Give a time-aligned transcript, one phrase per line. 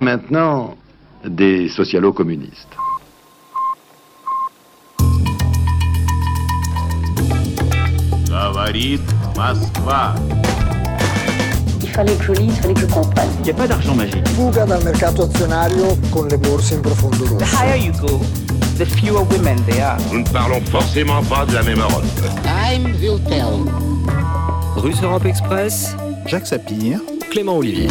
[0.00, 0.76] Maintenant,
[1.24, 2.76] des socialo-communistes.
[11.82, 13.28] Il fallait que je lise, il fallait que je comprenne.
[13.38, 14.28] Il n'y a pas d'argent magique.
[14.28, 17.36] Fuga dal mercato azionario con le borse in profondo rosso.
[17.36, 18.20] The higher you go,
[18.76, 19.98] the fewer women there are.
[20.12, 22.04] Nous ne parlons forcément pas de la même Europe.
[22.42, 23.64] Time will tell.
[24.76, 27.00] Russe Europe Express, Jacques Sapir,
[27.30, 27.88] Clément Olivier.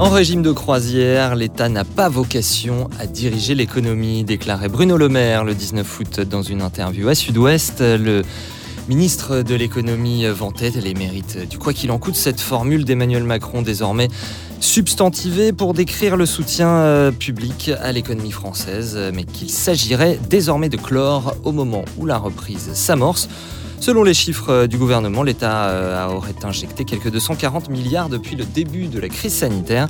[0.00, 5.42] En régime de croisière, l'État n'a pas vocation à diriger l'économie, déclarait Bruno Le Maire
[5.42, 7.80] le 19 août dans une interview à Sud-Ouest.
[7.80, 8.22] Le
[8.88, 12.14] ministre de l'économie vantait les mérites du quoi qu'il en coûte.
[12.14, 14.06] Cette formule d'Emmanuel Macron désormais
[14.60, 20.76] substantivée pour décrire le soutien euh, public à l'économie française, mais qu'il s'agirait désormais de
[20.76, 23.28] clore au moment où la reprise s'amorce.
[23.80, 28.88] Selon les chiffres du gouvernement, l'État euh, aurait injecté quelques 240 milliards depuis le début
[28.88, 29.88] de la crise sanitaire.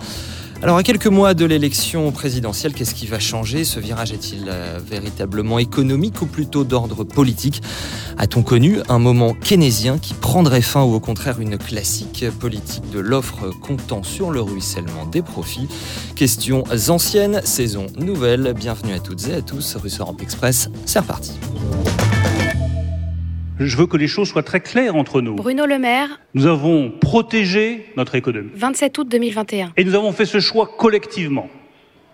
[0.60, 3.64] Alors à quelques mois de l'élection présidentielle, qu'est-ce qui va changer?
[3.64, 7.62] Ce virage est-il euh, véritablement économique ou plutôt d'ordre politique?
[8.18, 12.98] A-t-on connu un moment keynésien qui prendrait fin ou au contraire une classique politique de
[12.98, 15.68] l'offre comptant sur le ruissellement des profits?
[16.16, 18.52] Questions anciennes, saison nouvelle.
[18.54, 19.76] Bienvenue à toutes et à tous.
[19.76, 21.32] Russe Europe Express, c'est reparti.
[23.60, 25.34] Je veux que les choses soient très claires entre nous.
[25.34, 28.50] Bruno Le Maire, Nous avons protégé notre économie.
[28.54, 29.72] 27 août 2021.
[29.76, 31.48] Et nous avons fait ce choix collectivement.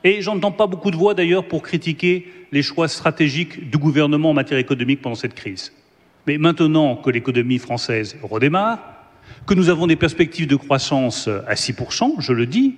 [0.04, 4.34] Et j'entends pas beaucoup de voix d'ailleurs pour critiquer les choix stratégiques du gouvernement en
[4.34, 5.72] matière économique pendant cette crise.
[6.26, 8.78] Mais maintenant que l'économie française redémarre,
[9.46, 12.76] que nous avons des perspectives de croissance à 6%, je le dis,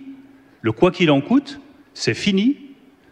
[0.62, 1.60] le quoi qu'il en coûte,
[1.94, 2.56] c'est fini.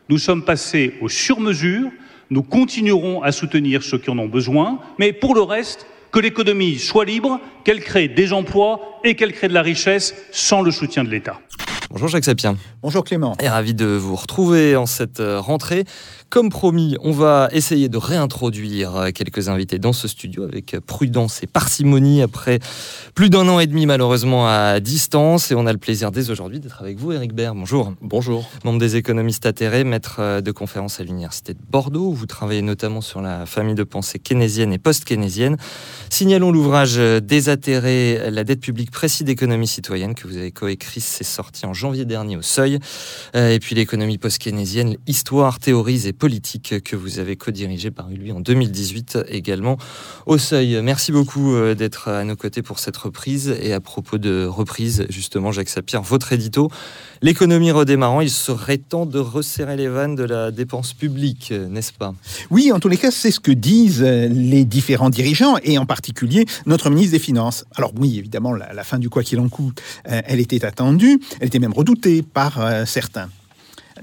[0.09, 1.91] Nous sommes passés aux sur-mesures.
[2.31, 4.79] Nous continuerons à soutenir ceux qui en ont besoin.
[4.99, 9.49] Mais pour le reste, que l'économie soit libre, qu'elle crée des emplois et qu'elle crée
[9.49, 11.41] de la richesse sans le soutien de l'État.
[11.91, 12.57] Bonjour Jacques Sapien.
[12.83, 13.37] Bonjour Clément.
[13.41, 15.85] Et ravi de vous retrouver en cette euh, rentrée.
[16.35, 21.45] Comme promis, on va essayer de réintroduire euh, quelques invités dans ce studio avec prudence
[21.45, 22.59] et parcimonie après
[23.15, 25.53] plus d'un an et demi malheureusement à distance.
[25.53, 27.57] Et on a le plaisir dès aujourd'hui d'être avec vous, Eric Baird.
[27.57, 27.93] Bonjour.
[28.03, 28.51] Bonjour.
[28.65, 32.09] Membre des économistes atterrés, maître euh, de conférence à l'Université de Bordeaux.
[32.09, 35.57] où Vous travaillez notamment sur la famille de pensée keynésienne et post-keynésienne.
[36.11, 41.01] Signalons l'ouvrage Désatterrer la dette publique précis d'économie citoyenne que vous avez coécrit.
[41.01, 42.81] C'est sorti en janvier dernier au Seuil.
[43.37, 48.33] Euh, Et puis l'économie post-keynésienne, histoire, théorise et politique que vous avez co-dirigé paru lui
[48.33, 49.77] en 2018 également
[50.25, 50.81] au Seuil.
[50.83, 53.55] Merci beaucoup euh, d'être à nos côtés pour cette reprise.
[53.61, 56.71] Et à propos de reprise, justement, Jacques Sapir, votre édito,
[57.21, 62.15] l'économie redémarrant, il serait temps de resserrer les vannes de la dépense publique, n'est-ce pas?
[62.49, 65.85] Oui, en tous les cas, c'est ce que disent euh, les différents dirigeants et en
[65.85, 67.67] particulier notre ministre des Finances.
[67.77, 71.21] Alors oui, évidemment, la, la fin du quoi qu'il en coûte, euh, elle était attendue,
[71.41, 73.29] elle était même redoutée par certains.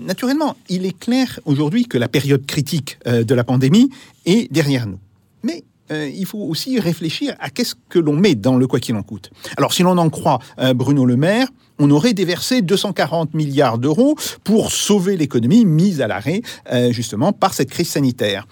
[0.01, 3.89] Naturellement, il est clair aujourd'hui que la période critique euh, de la pandémie
[4.25, 4.97] est derrière nous.
[5.43, 8.95] Mais euh, il faut aussi réfléchir à qu'est-ce que l'on met dans le quoi qu'il
[8.95, 9.29] en coûte.
[9.57, 11.47] Alors, si l'on en croit euh, Bruno Le Maire,
[11.77, 16.43] on aurait déversé 240 milliards d'euros pour sauver l'économie mise à l'arrêt
[16.91, 18.45] justement par cette crise sanitaire.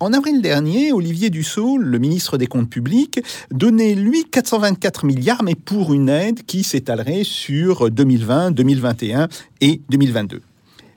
[0.00, 3.20] En avril dernier, Olivier Dussault, le ministre des Comptes publics,
[3.52, 9.28] donnait lui 424 milliards, mais pour une aide qui s'étalerait sur 2020, 2021
[9.60, 10.42] et 2022.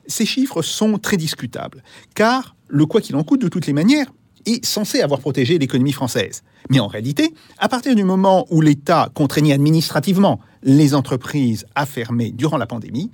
[0.09, 1.84] Ces chiffres sont très discutables,
[2.16, 4.12] car le quoi qu'il en coûte, de toutes les manières,
[4.46, 6.42] est censé avoir protégé l'économie française.
[6.70, 12.31] Mais en réalité, à partir du moment où l'État contraignait administrativement les entreprises à fermer
[12.31, 13.12] durant la pandémie,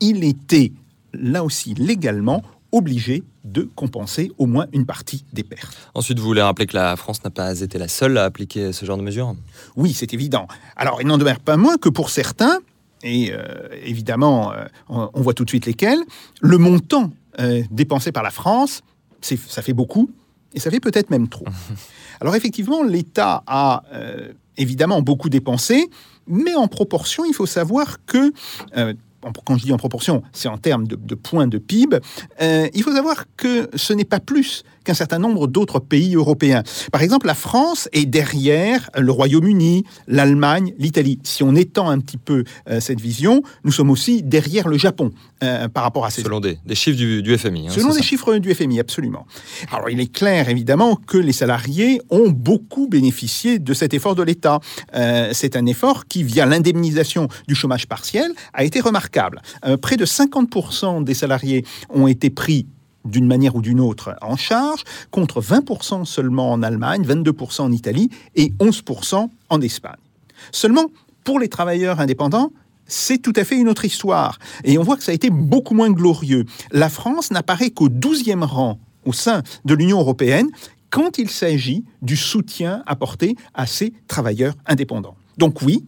[0.00, 0.72] il était
[1.12, 2.42] là aussi légalement
[2.72, 5.76] obligé de compenser au moins une partie des pertes.
[5.94, 8.84] Ensuite, vous voulez rappeler que la France n'a pas été la seule à appliquer ce
[8.84, 9.34] genre de mesures?
[9.76, 10.46] Oui, c'est évident.
[10.76, 12.58] Alors, il n'en demeure pas moins que pour certains,
[13.02, 16.00] et euh, évidemment, euh, on, on voit tout de suite lesquels,
[16.40, 17.10] le montant
[17.40, 18.82] euh, dépensé par la France,
[19.20, 20.10] ça fait beaucoup,
[20.54, 21.46] et ça fait peut-être même trop.
[22.20, 23.82] Alors effectivement, l'État a
[24.56, 25.88] évidemment beaucoup dépensé,
[26.26, 28.32] mais en proportion, il faut savoir que,
[29.44, 31.98] quand je dis en proportion, c'est en termes de, de points de PIB,
[32.40, 36.62] il faut savoir que ce n'est pas plus qu'un certain nombre d'autres pays européens.
[36.92, 41.18] Par exemple, la France est derrière le Royaume-Uni, l'Allemagne, l'Italie.
[41.22, 45.10] Si on étend un petit peu euh, cette vision, nous sommes aussi derrière le Japon
[45.42, 47.68] euh, par rapport à ces Selon des, des chiffres du, du FMI.
[47.68, 49.26] hein, Selon ça chiffres du FMI, absolument.
[49.72, 54.22] Alors, il est clair, évidemment, que les salariés ont beaucoup bénéficié de cet effort de
[54.22, 54.60] l'État.
[54.94, 59.40] Euh, c'est un effort qui, via l'indemnisation du chômage partiel, a été remarquable.
[59.82, 62.66] Près de 50% des salariés ont été pris
[63.04, 68.10] d'une manière ou d'une autre en charge, contre 20% seulement en Allemagne, 22% en Italie
[68.34, 69.96] et 11% en Espagne.
[70.52, 70.86] Seulement,
[71.24, 72.52] pour les travailleurs indépendants,
[72.86, 74.38] c'est tout à fait une autre histoire.
[74.64, 76.46] Et on voit que ça a été beaucoup moins glorieux.
[76.72, 80.48] La France n'apparaît qu'au 12e rang au sein de l'Union européenne
[80.90, 85.16] quand il s'agit du soutien apporté à ces travailleurs indépendants.
[85.36, 85.84] Donc oui,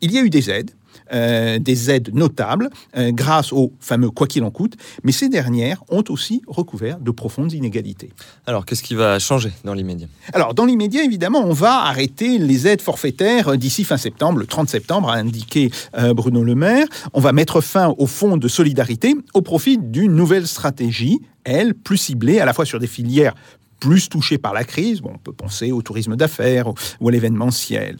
[0.00, 0.72] il y a eu des aides,
[1.12, 5.82] euh, des aides notables euh, grâce au fameux quoi qu'il en coûte, mais ces dernières
[5.88, 8.10] ont aussi recouvert de profondes inégalités.
[8.46, 10.06] Alors, qu'est-ce qui va changer dans l'immédiat?
[10.32, 14.68] Alors, dans l'immédiat, évidemment, on va arrêter les aides forfaitaires d'ici fin septembre, le 30
[14.68, 16.86] septembre, a indiqué euh, Bruno Le Maire.
[17.12, 21.96] On va mettre fin au fonds de solidarité au profit d'une nouvelle stratégie, elle, plus
[21.96, 23.34] ciblée à la fois sur des filières
[23.80, 26.70] plus touchées par la crise, bon, on peut penser au tourisme d'affaires
[27.00, 27.96] ou à l'événementiel.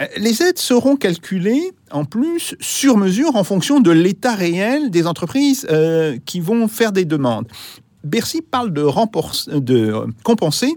[0.00, 5.06] Euh, les aides seront calculées en plus sur mesure en fonction de l'état réel des
[5.06, 7.48] entreprises euh, qui vont faire des demandes.
[8.04, 8.84] Bercy parle de,
[9.58, 10.76] de compenser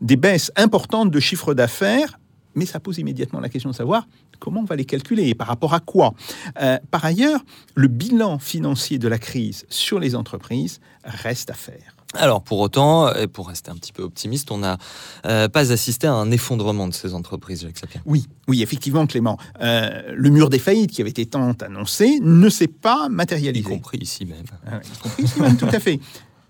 [0.00, 2.18] des baisses importantes de chiffre d'affaires,
[2.54, 4.06] mais ça pose immédiatement la question de savoir
[4.38, 6.14] comment on va les calculer et par rapport à quoi.
[6.60, 7.40] Euh, par ailleurs,
[7.74, 11.95] le bilan financier de la crise sur les entreprises reste à faire.
[12.18, 14.78] Alors pour autant, et pour rester un petit peu optimiste, on n'a
[15.26, 18.00] euh, pas assisté à un effondrement de ces entreprises, Jacques Sapien.
[18.06, 19.38] Oui, oui, effectivement, Clément.
[19.60, 23.68] Euh, le mur des faillites qui avait été tant annoncé ne s'est pas matérialisé.
[23.68, 24.44] Y compris ici même.
[24.66, 26.00] Ah y compris ici même, tout à fait.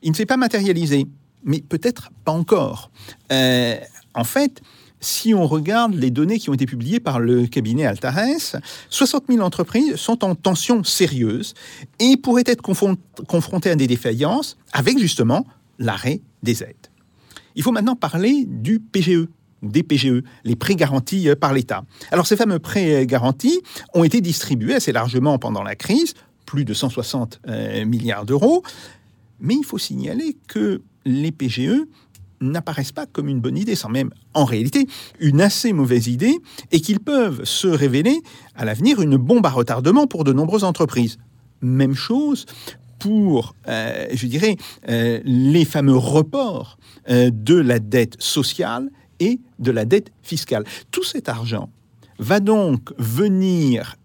[0.03, 1.07] Il ne s'est pas matérialisé,
[1.45, 2.91] mais peut-être pas encore.
[3.33, 3.77] Euh,
[4.15, 4.63] en fait,
[5.01, 8.57] si on regarde les données qui ont été publiées par le cabinet Altares,
[8.91, 11.55] 60 000 entreprises sont en tension sérieuse
[11.99, 15.47] et pourraient être confrontées à des défaillances avec justement
[15.79, 16.89] l'arrêt des aides.
[17.55, 19.29] Il faut maintenant parler du PGE,
[19.63, 21.85] des PGE, les prêts garantis par l'État.
[22.11, 23.61] Alors ces fameux prêts garantis
[23.95, 26.15] ont été distribués assez largement pendant la crise,
[26.45, 28.63] plus de 160 euh, milliards d'euros,
[29.41, 31.87] mais il faut signaler que les PGE
[32.41, 34.87] n'apparaissent pas comme une bonne idée, sans même en réalité
[35.21, 36.37] une assez mauvaise idée,
[36.71, 38.21] et qu'ils peuvent se révéler
[38.55, 41.19] à l'avenir une bombe à retardement pour de nombreuses entreprises.
[41.63, 42.45] Même chose
[42.99, 44.57] pour, euh, je dirais,
[44.89, 46.79] euh, les fameux reports
[47.09, 48.91] euh, de la dette sociale
[49.21, 50.65] et de la dette fiscale.
[50.91, 51.71] Tout cet argent
[52.19, 53.97] va donc venir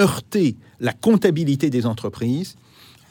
[0.00, 2.56] heurter la comptabilité des entreprises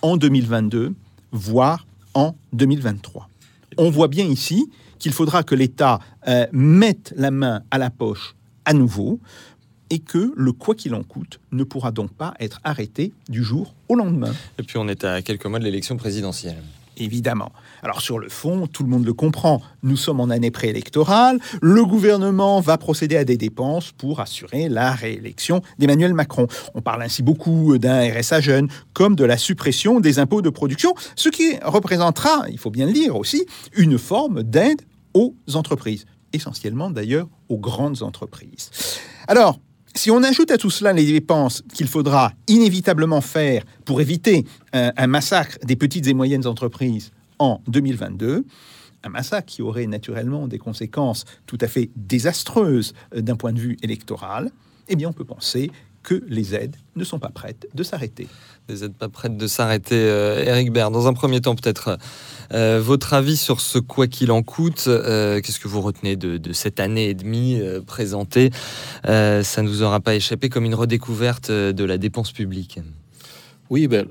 [0.01, 0.94] en 2022,
[1.31, 3.29] voire en 2023
[3.77, 4.69] on voit bien ici
[5.00, 6.00] qu'il faudra que l'État
[6.51, 8.35] mette la main à la poche
[8.65, 9.19] à nouveau
[9.89, 13.73] et que le quoi qu'il en coûte ne pourra donc pas être arrêté du jour
[13.89, 14.33] au lendemain.
[14.59, 16.63] Et puis on est à quelques mois de l'élection présidentielle
[16.97, 17.51] évidemment.
[17.83, 21.85] Alors sur le fond, tout le monde le comprend, nous sommes en année préélectorale, le
[21.85, 26.47] gouvernement va procéder à des dépenses pour assurer la réélection d'Emmanuel Macron.
[26.73, 30.93] On parle ainsi beaucoup d'un RSA jeune, comme de la suppression des impôts de production,
[31.15, 33.45] ce qui représentera, il faut bien le dire aussi,
[33.75, 34.81] une forme d'aide
[35.13, 38.71] aux entreprises, essentiellement d'ailleurs aux grandes entreprises.
[39.27, 39.59] Alors,
[39.95, 44.92] si on ajoute à tout cela les dépenses qu'il faudra inévitablement faire pour éviter un,
[44.95, 48.45] un, massacre des petites et moyennes entreprises en 2022,
[49.03, 53.59] un massacre qui aurait naturellement des conséquences tout à fait désastreuses euh, d'un point de
[53.59, 54.51] vue électoral,
[54.88, 55.71] eh bien on peut penser
[56.06, 58.28] que les aides ne sont pas prêtes de s'arrêter.
[58.69, 59.96] Les aides pas prêtes de s'arrêter.
[59.96, 61.98] Eric euh, Baird, dans un premier temps, peut-être
[62.54, 64.86] euh, votre avis sur ce quoi qu'il en coûte.
[64.88, 68.52] Euh, qu'est-ce que vous retenez de, cette année et demie présentée
[69.04, 72.80] Ça ne nous aura pas échappé comme une redécouverte de la dépense publique.
[73.72, 74.06] Oui, ben,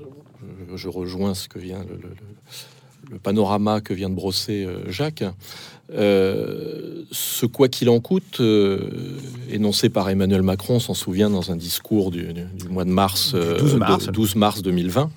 [0.75, 1.99] je rejoins ce que vient le,
[3.09, 5.23] le panorama que vient de brosser Jacques.
[5.93, 8.89] Euh, ce quoi qu'il en coûte, euh,
[9.51, 12.27] énoncé par Emmanuel Macron, s'en souvient dans un discours du,
[12.69, 15.11] mois de mars, 12 mars, 2020,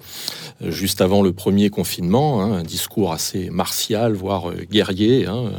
[0.61, 5.27] euh, juste avant le premier confinement, hein, un discours assez martial, voire guerrier.
[5.27, 5.53] Hein.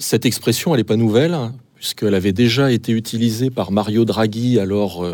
[0.00, 4.58] cette expression, elle n'est pas nouvelle, hein, puisqu'elle avait déjà été utilisée par Mario Draghi,
[4.58, 5.06] alors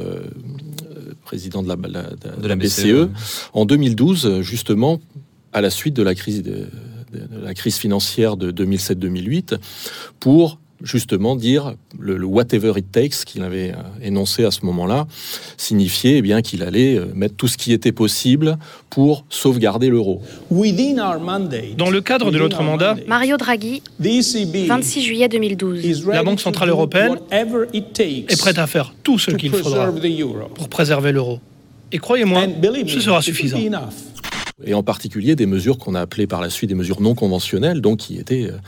[1.24, 3.08] président de la, de la BCE, e,
[3.54, 5.00] en 2012, justement,
[5.52, 6.66] à la suite de la crise de
[7.14, 9.58] de la crise financière de 2007-2008
[10.20, 15.06] pour justement dire le, whatever it takes qu'il avait euh, énoncé à ce moment-là
[15.56, 18.58] signifiait eh bien qu'il allait euh, mettre tout ce qui était possible
[18.90, 20.22] pour sauvegarder l'euro.
[20.50, 27.18] Dans le cadre de notre mandat, Mario Draghi, 26 juillet 2012, la Banque centrale européenne
[27.30, 29.90] est prête à faire tout ce qu'il faudra
[30.54, 31.40] pour préserver l'euro.
[31.92, 32.46] Et croyez-moi,
[32.86, 33.58] ce sera suffisant
[34.62, 37.80] et en particulier des mesures qu'on a appelées par la suite des mesures non conventionnelles,
[37.80, 38.58] donc qui étaient euh,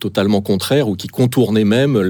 [0.00, 2.00] totalement contraires ou qui contournaient même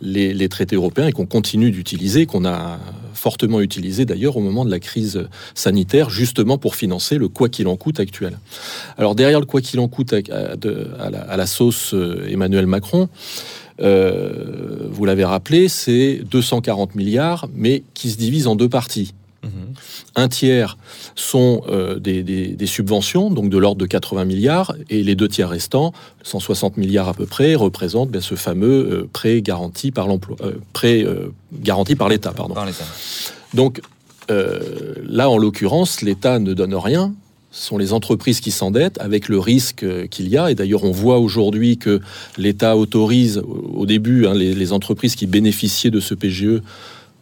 [0.00, 2.80] les, traités européens et qu'on continue d'utiliser, qu'on a
[3.14, 7.68] fortement utilisé d'ailleurs au moment de la crise sanitaire, justement pour financer le quoi qu'il
[7.68, 8.38] en coûte actuel.
[8.98, 13.08] Alors derrière le quoi qu'il en coûte à, la, sauce euh, Emmanuel Macron,
[13.78, 19.14] vous l'avez rappelé, c'est 240 milliards, mais qui se divise en deux parties.
[20.16, 20.76] Un tiers
[21.14, 25.92] sont euh, des, subventions, donc de l'ordre de 80 milliards, et les deux tiers restants,
[26.24, 31.04] 160 milliards à peu près, représentent ce fameux euh, prêt garanti par l'emploi, euh, prêt
[31.52, 32.54] garanti par l'État, pardon.
[33.54, 33.80] Donc
[34.28, 37.12] là, en l'occurrence, l'État ne donne rien.
[37.50, 40.52] Ce sont les entreprises qui s'endettent avec le risque qu'il y a.
[40.52, 42.00] Et d'ailleurs, on voit aujourd'hui que
[42.38, 46.62] l'État autorise au début hein, les entreprises qui bénéficiaient de ce PGE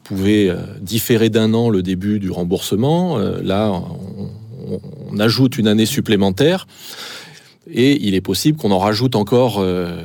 [0.09, 3.19] pouvait euh, différer d'un an le début du remboursement.
[3.19, 6.69] Euh, là, on, ajoute une année supplémentaire
[7.69, 10.01] et il est possible qu'on en rajoute encore euh,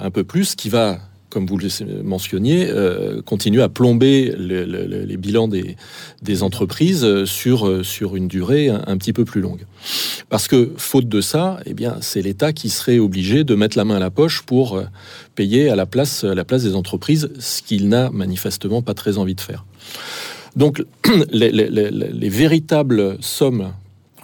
[0.00, 0.98] un peu plus, qui va
[1.30, 1.68] comme vous le
[2.02, 9.12] mentionniez, euh, continue à plomber les bilans des, entreprises sur, sur une durée un, petit
[9.12, 9.66] peu plus longue.
[10.28, 13.84] Parce que, faute de ça, eh bien, c'est l'État qui serait obligé de mettre la
[13.84, 14.84] main à la poche pour euh,
[15.34, 19.18] payer à la place, à la place des entreprises, ce qu'il n'a manifestement pas très
[19.18, 19.64] envie de faire.
[20.56, 20.84] Donc,
[21.32, 23.72] les, les véritables sommes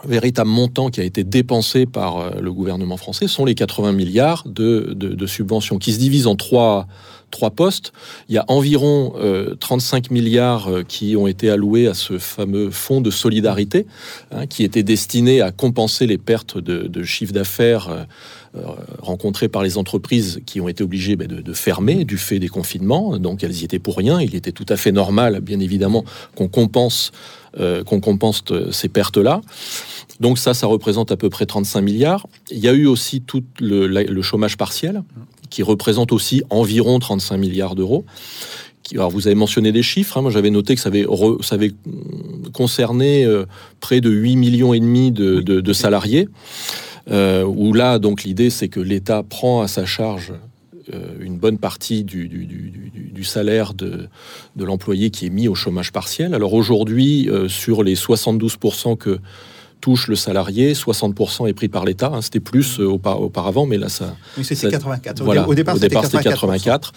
[0.06, 4.44] véritable montant qui a été dépensé par euh, le gouvernement français sont les 80 milliards
[4.46, 6.86] de, subventions qui se divisent en trois,
[7.30, 7.92] trois postes.
[8.28, 9.14] Il y a environ
[9.58, 13.86] 35 euh, milliards euh, qui ont été alloués à ce fameux fonds de solidarité
[14.30, 18.06] hein, qui était destiné à compenser les pertes de, chiffre d'affaires
[19.00, 22.48] rencontrées par les entreprises qui ont été obligées ben, de, de, fermer du fait des
[22.48, 23.18] confinements.
[23.18, 24.20] Donc elles y étaient pour rien.
[24.20, 27.12] Il était tout à fait normal, bien évidemment, qu'on compense,
[27.86, 29.40] qu'on compense ces pertes-là.
[30.20, 32.26] Donc ça, ça représente à peu près 35 milliards.
[32.50, 35.02] Il y a eu aussi tout le, chômage partiel,
[35.50, 38.04] qui représente aussi environ 35 milliards d'euros.
[38.92, 40.22] Alors vous avez mentionné des chiffres, hein.
[40.22, 41.06] moi j'avais noté que ça avait,
[41.40, 41.72] ça avait
[42.52, 43.44] concerné euh,
[43.80, 46.28] près de 8 millions et demi de, salariés,
[47.10, 50.34] euh, où là donc l'idée c'est que l'État prend à sa charge
[50.94, 54.08] euh, une bonne partie du, du, salaire de,
[54.54, 56.32] de l'employé qui est mis au chômage partiel.
[56.32, 59.18] Alors aujourd'hui, sur les 72% que
[59.80, 62.10] touche le salarié, 60% est pris par l'État.
[62.12, 62.22] Hein.
[62.22, 64.16] c'était plus euh, auparavant, mais là, ça.
[64.36, 65.22] Oui, c'était 84.
[65.22, 65.88] Voilà, au départ, c'était
[66.22, 66.92] 84.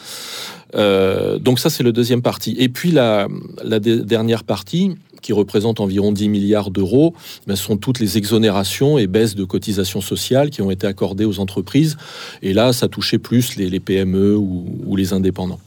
[0.76, 2.56] Euh, donc, ça, c'est le deuxième partie.
[2.60, 3.28] Et puis, la,
[3.64, 7.14] la dernière partie, qui représente environ 10 milliards d'euros,
[7.48, 11.40] ben, sont toutes les exonérations et baisses de cotisations sociales qui ont été accordées aux
[11.40, 11.98] entreprises.
[12.42, 15.60] Et là, ça touchait plus les, PME ou, les indépendants.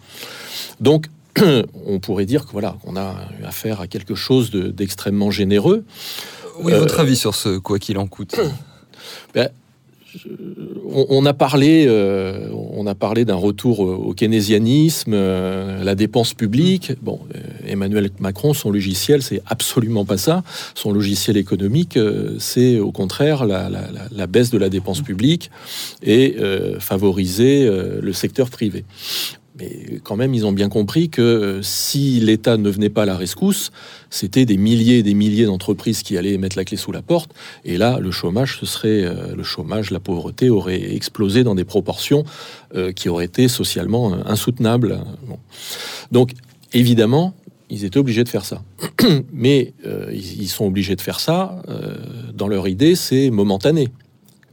[0.80, 1.06] Donc,
[1.86, 3.14] on pourrait dire que voilà, on a
[3.44, 5.84] affaire à quelque chose d'extrêmement généreux.
[6.60, 8.38] Oui, votre avis sur ce quoi qu'il en coûte
[9.34, 9.48] ben,
[10.94, 16.92] on, a parlé, euh, on a parlé d'un retour au keynésianisme, euh, la dépense publique.
[17.00, 20.42] Bon, euh, Emmanuel Macron, son logiciel, c'est absolument pas ça.
[20.74, 21.98] Son logiciel économique,
[22.38, 25.50] c'est au contraire la, baisse de la dépense publique
[26.02, 26.36] et
[26.78, 27.68] favoriser
[28.00, 28.84] le secteur privé.
[29.62, 33.06] Mais quand même, ils ont bien compris que euh, si l'État ne venait pas à
[33.06, 33.70] la rescousse,
[34.10, 37.30] c'était des milliers et des milliers d'entreprises qui allaient mettre la clé sous la porte.
[37.64, 41.64] Et là, le chômage, ce serait euh, le chômage, la pauvreté aurait explosé dans des
[41.64, 42.24] proportions
[42.74, 44.98] euh, qui auraient été socialement insoutenables.
[46.10, 46.32] Donc,
[46.72, 47.34] évidemment,
[47.70, 48.62] ils étaient obligés de faire ça.
[49.32, 49.74] Mais
[50.12, 51.62] ils, sont obligés de faire ça.
[52.34, 53.88] dans leur idée, c'est momentané.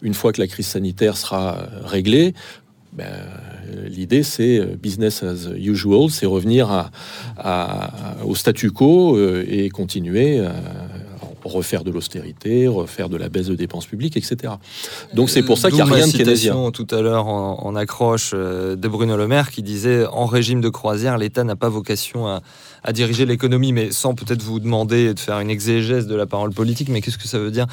[0.02, 2.34] Une fois que la crise sanitaire sera réglée,
[2.94, 3.12] ben,
[3.88, 6.90] l'idée c'est euh, business as usual, c'est revenir
[8.24, 10.54] au statu quo euh, et continuer à
[11.44, 14.54] refaire de l'austérité, refaire de la baisse de dépenses publiques, etc.
[15.14, 16.72] Donc c'est pour ça qu'il n'y a rien de keynésien.
[16.72, 20.70] tout à l'heure en, accroche euh, de Bruno Le Maire qui disait en régime de
[20.70, 22.42] croisière, l'État n'a pas vocation à,
[22.92, 26.90] diriger l'économie, mais sans peut-être vous demander de faire une exégèse de la parole politique,
[26.90, 27.68] mais qu'est-ce que ça veut dire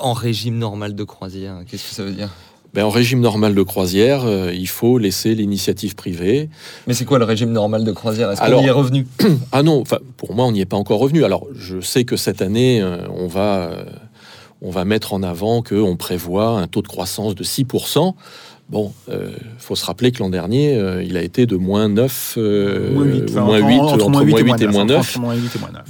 [0.00, 1.60] en régime normal de croisière?
[1.66, 2.30] Qu'est-ce que ça veut dire?
[2.78, 6.48] Ben, en régime normal de croisière, euh, il faut laisser l'initiative privée.
[6.86, 8.30] Mais c'est quoi le régime normal de croisière?
[8.30, 9.04] Est-ce qu'on y est revenu?
[9.50, 9.82] Ah non,
[10.16, 11.24] pour moi, on n'y est pas encore revenu.
[11.24, 13.84] Alors, je sais que cette année, euh, on va, euh,
[14.62, 18.14] on va mettre en avant qu'on prévoit un taux de croissance de 6%.
[18.68, 21.88] Bon, il euh, faut se rappeler que l'an dernier, euh, il a été de moins
[21.88, 25.18] 9, euh, moins 8, moins 8 entre, moins 8, et, moins 9.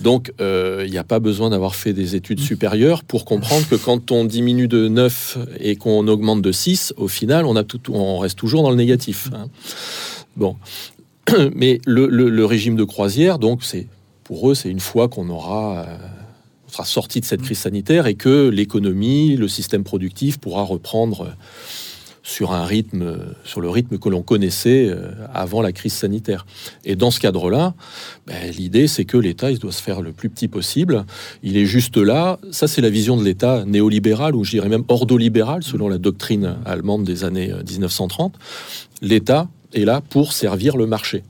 [0.01, 4.13] Donc, il n'y a pas besoin d'avoir fait des études supérieures pour comprendre que quand
[4.13, 8.19] on diminue de 9 et qu'on augmente de 6, au final, on, a tout, on
[8.19, 9.29] reste toujours dans le négatif.
[9.35, 9.49] Hein.
[10.37, 10.57] Bon.
[11.57, 13.89] Mais le, régime de croisière, donc, c'est
[14.23, 15.85] pour eux, c'est une fois qu'on aura
[16.71, 21.35] sera sorti de cette crise sanitaire et que l'économie, le système productif pourra reprendre
[22.29, 26.45] sur un rythme, sur le rythme que l'on connaissait euh, avant la crise sanitaire.
[26.85, 27.73] Et dans ce cadre-là,
[28.27, 31.07] ben, l'idée c'est que l'État il doit se faire le plus petit possible.
[31.43, 32.39] Il est juste là.
[32.51, 36.57] Ça c'est la vision de l'État néolibéral ou je dirais même ordolibéral selon la doctrine
[36.67, 38.35] allemande des années 1930.
[38.35, 38.39] Euh,
[39.01, 41.23] L'État est là pour servir le marché.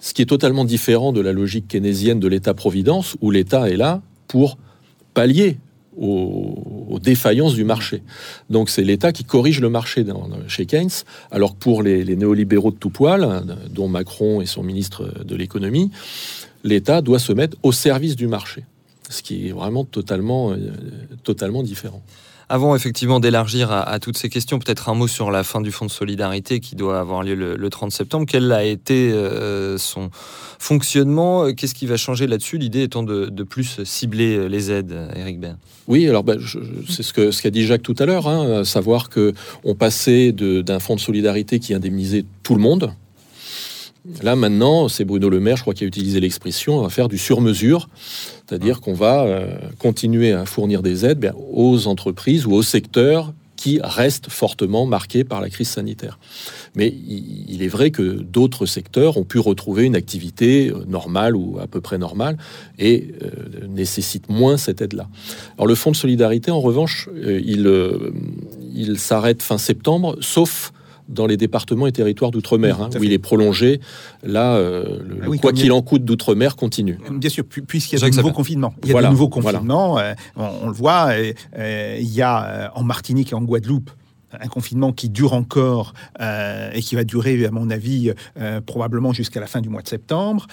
[0.00, 4.02] Ce qui est totalement différent de la logique keynésienne de l'État-providence, où l'État est là
[4.26, 4.58] pour
[5.14, 5.58] pallier
[6.00, 8.02] aux, défaillances du marché.
[8.50, 10.90] Donc c'est l'État qui corrige le marché dans, chez Keynes,
[11.30, 15.90] alors que pour les, néolibéraux de tout poil, dont Macron et son ministre de l'économie,
[16.64, 18.64] l'État doit se mettre au service du marché,
[19.08, 20.56] ce qui est vraiment totalement, euh,
[21.22, 22.02] totalement différent.
[22.50, 25.84] Avant effectivement d'élargir à, toutes ces questions, peut-être un mot sur la fin du fonds
[25.84, 28.24] de solidarité qui doit avoir lieu le, 30 septembre.
[28.26, 30.08] Quel a été euh, son
[30.58, 31.52] fonctionnement?
[31.52, 32.56] Qu'est-ce qui va changer là-dessus?
[32.56, 35.58] L'idée étant de, plus cibler les aides, Eric Bain.
[35.88, 36.34] Oui, alors bah,
[36.88, 40.78] c'est ce qu'a ce dit Jacques tout à l'heure, hein, savoir que on passait d'un
[40.78, 42.92] fonds de solidarité qui indemnisait tout le monde,
[44.22, 47.08] Là, maintenant, c'est Bruno Le Maire, je crois, qui a utilisé l'expression, on va faire
[47.08, 47.88] du sur-mesure,
[48.46, 53.80] c'est-à-dire qu'on va euh, continuer à fournir des aides aux entreprises ou aux secteurs qui
[53.82, 56.20] restent fortement marqués par la crise sanitaire.
[56.76, 61.58] Mais il est vrai que d'autres secteurs ont pu retrouver une activité euh, normale ou
[61.60, 62.38] à peu près normale
[62.78, 65.08] et euh, nécessitent moins cette aide-là.
[65.56, 67.68] Alors le fonds de solidarité, en revanche, il,
[68.74, 70.72] il s'arrête fin septembre, sauf
[71.08, 73.80] dans les départements et territoires d'outre-mer, hein, où il est prolongé.
[74.22, 76.98] Là, euh, le, ah quoi qu'il en coûte d'outre-mer continue.
[77.10, 78.74] Bien sûr, puisqu'il y a de nouveaux confinements.
[78.84, 81.10] Il y a de nouveaux confinements, euh, on, le voit,
[81.58, 83.90] euh, il y a en Martinique et en Guadeloupe
[84.42, 88.12] un confinement qui dure encore et qui va durer, à mon avis,
[88.66, 90.46] probablement jusqu'à la fin du mois de septembre.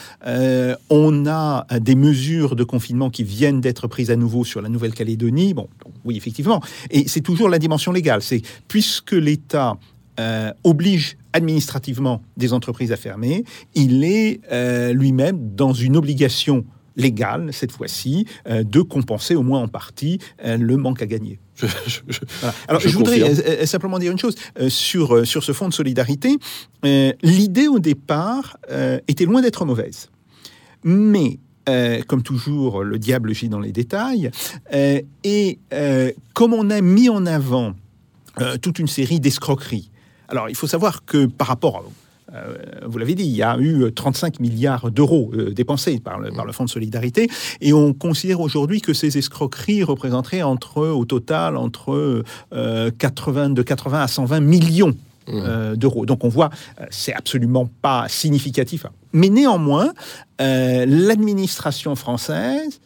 [0.90, 5.54] on a des mesures de confinement qui viennent d'être prises à nouveau sur la Nouvelle-Calédonie.
[5.54, 5.68] Bon,
[6.06, 6.62] oui, effectivement.
[6.90, 8.22] Et c'est toujours la dimension légale.
[8.22, 9.76] C'est puisque l'État
[10.20, 13.44] euh, oblige administrativement des entreprises à fermer,
[13.74, 16.64] il est euh, lui-même dans une obligation
[16.96, 21.40] légale, cette fois-ci, euh, de compenser au moins en partie le manque à gagner.
[22.70, 24.36] Alors, je, voudrais simplement dire une chose
[24.70, 26.38] sur, sur ce fonds de solidarité.
[26.84, 28.58] L'idée au départ
[29.10, 30.10] était loin d'être mauvaise.
[30.86, 31.40] Mais
[32.08, 34.32] comme toujours, le diable gît dans les détails.
[34.72, 35.60] et
[36.34, 37.74] comme on a mis en avant
[38.62, 39.92] toute une série d'escroqueries,
[40.36, 41.86] alors, il faut savoir que par rapport,
[42.34, 46.32] euh, vous l'avez dit, il y a eu 35 milliards d'euros euh, dépensés par le,
[46.32, 47.30] par le, Fonds de solidarité,
[47.62, 53.62] et on considère aujourd'hui que ces escroqueries représenteraient entre, au total entre 80, euh, de
[53.62, 54.94] 80 à 120 millions
[55.30, 55.76] mmh.
[55.76, 56.06] d'euros.
[56.06, 56.50] Donc on voit,
[56.90, 58.88] c'est absolument pas significatif.
[59.14, 59.94] Mais néanmoins,
[60.40, 62.82] l'administration française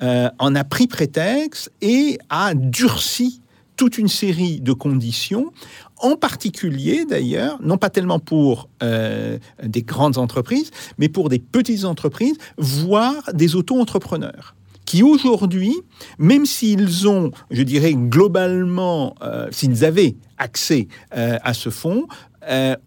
[0.00, 3.40] en a pris prétexte et a durci
[3.76, 5.52] toute une série de conditions
[5.98, 11.84] en particulier d'ailleurs, non pas tellement pour euh, des grandes entreprises, mais pour des petites
[11.84, 15.74] entreprises, voire des auto-entrepreneurs qui aujourd'hui,
[16.18, 22.06] même s'ils ont, je dirais globalement, euh, s'ils avaient accès euh, à ce fonds,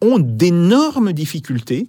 [0.01, 1.87] ont d'énormes difficultés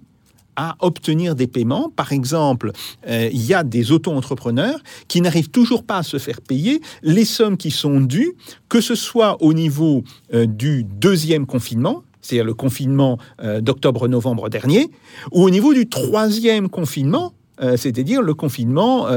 [0.59, 1.89] à obtenir des paiements.
[1.95, 2.73] Par exemple,
[3.07, 7.23] euh, il y a des auto-entrepreneurs qui n'arrivent toujours pas à se faire payer les
[7.23, 8.33] sommes qui sont dues,
[8.67, 14.91] que ce soit au niveau euh, du deuxième confinement, c'est-à-dire le confinement euh, d'octobre-novembre dernier,
[15.31, 17.31] ou au niveau du troisième confinement,
[17.75, 19.07] c'est-à-dire le confinement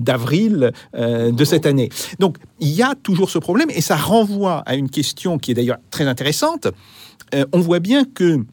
[0.00, 1.90] d'avril de cette année.
[2.18, 5.54] Donc il y a toujours ce problème et ça renvoie à une question qui est
[5.54, 6.68] d'ailleurs très intéressante.
[7.52, 8.46] on voit bien que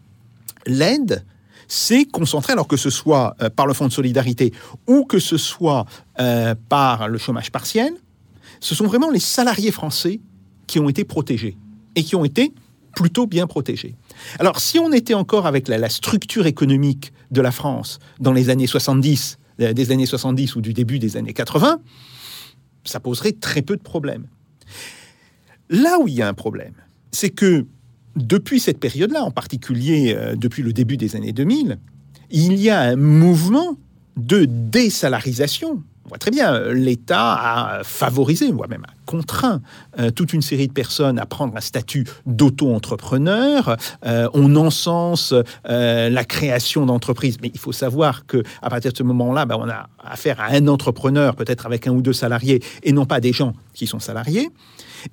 [0.66, 1.24] l'aide
[1.70, 4.52] c'est concentrer, alors que ce soit euh, par le Fonds de solidarité
[4.88, 5.86] ou que ce soit
[6.20, 7.94] euh, par le chômage partiel,
[8.60, 10.20] ce sont vraiment les salariés français
[10.68, 11.56] qui ont été protégés
[11.96, 12.54] et qui ont été
[12.96, 13.96] plutôt bien protégés.
[14.40, 18.68] Alors si on était encore avec la, structure économique de la France dans les années
[18.68, 21.80] 70, euh, des années 70 ou du début des années 80,
[22.84, 24.28] ça poserait très peu de problèmes.
[25.70, 26.74] Là où il y a un problème,
[27.12, 27.68] c'est que
[28.16, 31.78] depuis cette période-là, en particulier euh, depuis le début des années 2000,
[32.32, 33.78] il y a un mouvement
[34.18, 35.84] de désalarisation.
[36.06, 39.62] On voit très bien, l'État a favorisé, voire même contraint
[40.00, 43.78] euh, toute une série de personnes à prendre un statut d'auto-entrepreneur.
[44.06, 45.34] Euh, on encense
[45.66, 49.70] la création d'entreprises, mais il faut savoir que à partir de ce moment-là, ben, on
[49.70, 53.34] a affaire à un entrepreneur, peut-être avec un ou deux salariés, et non pas des
[53.34, 54.50] gens qui sont salariés.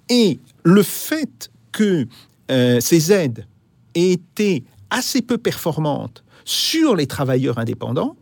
[0.09, 2.07] Et le fait que
[2.51, 3.47] euh, ces aides
[3.95, 8.17] étaient assez peu performantes sur les travailleurs indépendants,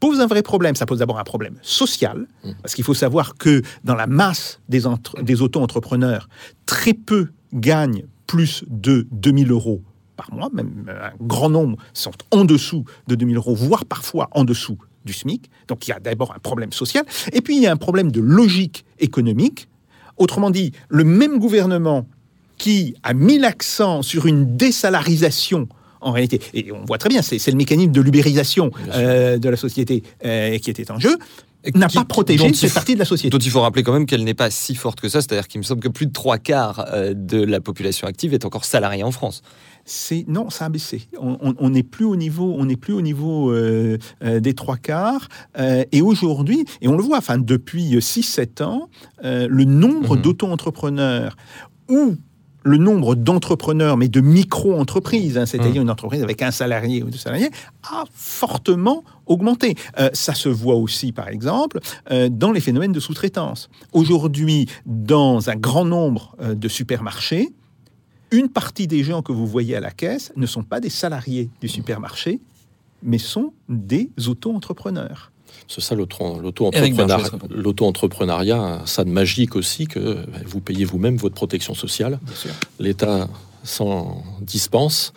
[0.00, 0.74] pose un vrai problème.
[0.74, 2.50] Ça pose d'abord un problème social, mmh.
[2.60, 4.82] parce qu'il faut savoir que dans la masse des,
[5.22, 6.28] des auto-entrepreneurs,
[6.66, 9.82] très peu gagnent plus de 2000 euros
[10.16, 14.28] par mois, même euh, un grand nombre sont en dessous de 2000 euros, voire parfois
[14.32, 15.50] en dessous du SMIC.
[15.68, 18.10] Donc il y a d'abord un problème social, et puis il y a un problème
[18.10, 19.68] de logique économique.
[20.16, 22.06] Autrement dit, le même gouvernement
[22.62, 25.68] qui a mis l'accent sur une désalarisation
[26.00, 26.40] en réalité.
[26.54, 30.90] Et on voit très bien, c'est le mécanisme de l'ubérisation de la société qui était
[30.90, 31.18] en jeu
[31.76, 33.30] n'a pas protégé cette partie de la société.
[33.30, 35.60] Dont il faut rappeler quand même qu'elle n'est pas si forte que ça, c'est-à-dire qu'il
[35.60, 39.12] me semble que plus de trois quarts de la population active est encore salariée en
[39.12, 39.42] France
[39.84, 41.08] c'est non, ça a baissé.
[41.18, 45.28] On n'est plus au niveau, on n'est plus au niveau euh, euh, des trois quarts.
[45.58, 48.88] Euh, et aujourd'hui, et on le voit, enfin depuis 6-7 ans,
[49.22, 50.22] le nombre mhm.
[50.22, 51.36] d'auto-entrepreneurs
[51.88, 52.16] ou
[52.64, 55.82] le nombre d'entrepreneurs, mais de micro-entreprises, hein, c'est-à-dire mhm.
[55.82, 57.50] une entreprise avec un salarié ou deux salariés,
[57.84, 59.76] a fortement augmenté.
[60.12, 61.80] ça se voit aussi, par exemple,
[62.30, 63.70] dans les phénomènes de sous-traitance.
[63.92, 67.52] Aujourd'hui, dans un grand nombre de supermarchés,
[68.32, 71.50] une partie des gens que vous voyez à la caisse ne sont pas des salariés
[71.60, 72.40] du supermarché,
[73.02, 75.31] mais sont des auto-entrepreneurs.
[75.68, 82.20] C'est ça l'auto-entrepreneuriat, ça de magique aussi que vous payez vous-même votre protection sociale.
[82.78, 83.28] L'État
[83.64, 85.12] s'en dispense.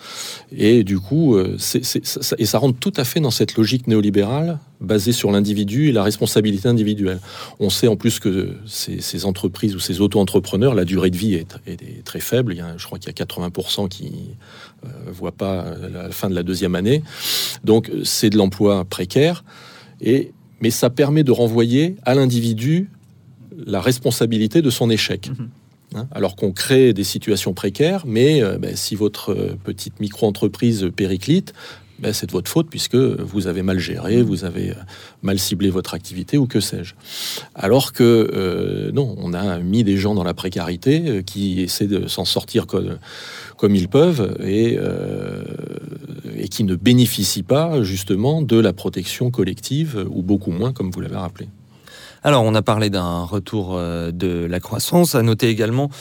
[0.55, 4.59] Et du coup, euh, ça, et ça rentre tout à fait dans cette logique néolibérale
[4.81, 7.19] basée sur l'individu et la responsabilité individuelle.
[7.59, 12.03] On sait en plus que ces, entreprises ou ces auto-entrepreneurs, la durée de vie est,
[12.03, 12.53] très faible.
[12.53, 16.11] Il y a, je crois qu'il y a 80% qui ne euh, voient pas la
[16.11, 17.01] fin de la deuxième année.
[17.63, 19.43] Donc c'est de l'emploi précaire.
[20.01, 20.31] Et,
[20.61, 22.89] mais ça permet de renvoyer à l'individu
[23.55, 25.29] la responsabilité de son échec.
[25.29, 25.47] Mm-hmm.
[25.95, 30.89] Hein, alors qu'on crée des situations précaires, mais euh, ben, si votre euh, petite micro-entreprise
[30.95, 31.53] périclite,
[31.99, 34.75] ben, c'est de votre faute puisque vous avez mal géré, vous avez euh,
[35.21, 36.95] mal ciblé votre activité ou que sais-je.
[37.53, 42.25] Alors que non, on a mis des gens dans la précarité qui essaient de s'en
[42.25, 42.97] sortir comme,
[43.55, 44.77] comme, ils peuvent et,
[46.37, 51.01] et qui ne bénéficient pas justement de la protection collective ou beaucoup moins comme vous
[51.01, 51.47] l'avez rappelé.
[52.25, 55.13] Alors, on a parlé d'un retour euh, de la croissance.
[55.13, 55.91] À noter également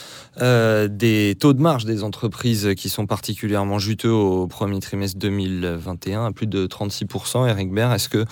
[0.41, 6.25] euh, des taux de marge des entreprises qui sont particulièrement juteux au premier trimestre 2021,
[6.25, 7.47] à plus de 36%.
[7.47, 8.25] Eric Baird, est-ce que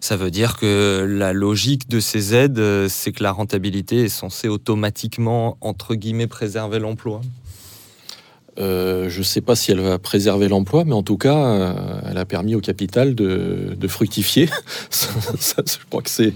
[0.00, 4.08] ça veut dire que la logique de ces aides, euh, c'est que la rentabilité est
[4.08, 7.20] censée automatiquement, entre guillemets, préserver l'emploi?
[8.58, 11.72] Euh, je ne sais pas si elle va préserver l'emploi, mais en tout cas, euh,
[12.10, 14.46] elle a permis au capital de, fructifier.
[14.90, 16.32] je crois que c'est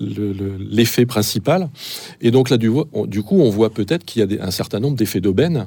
[0.00, 1.68] l'effet principal.
[2.20, 2.70] Et donc là, du,
[3.06, 5.66] du coup, on voit peut-être qu'il y a un certain nombre d'effets d'aubaine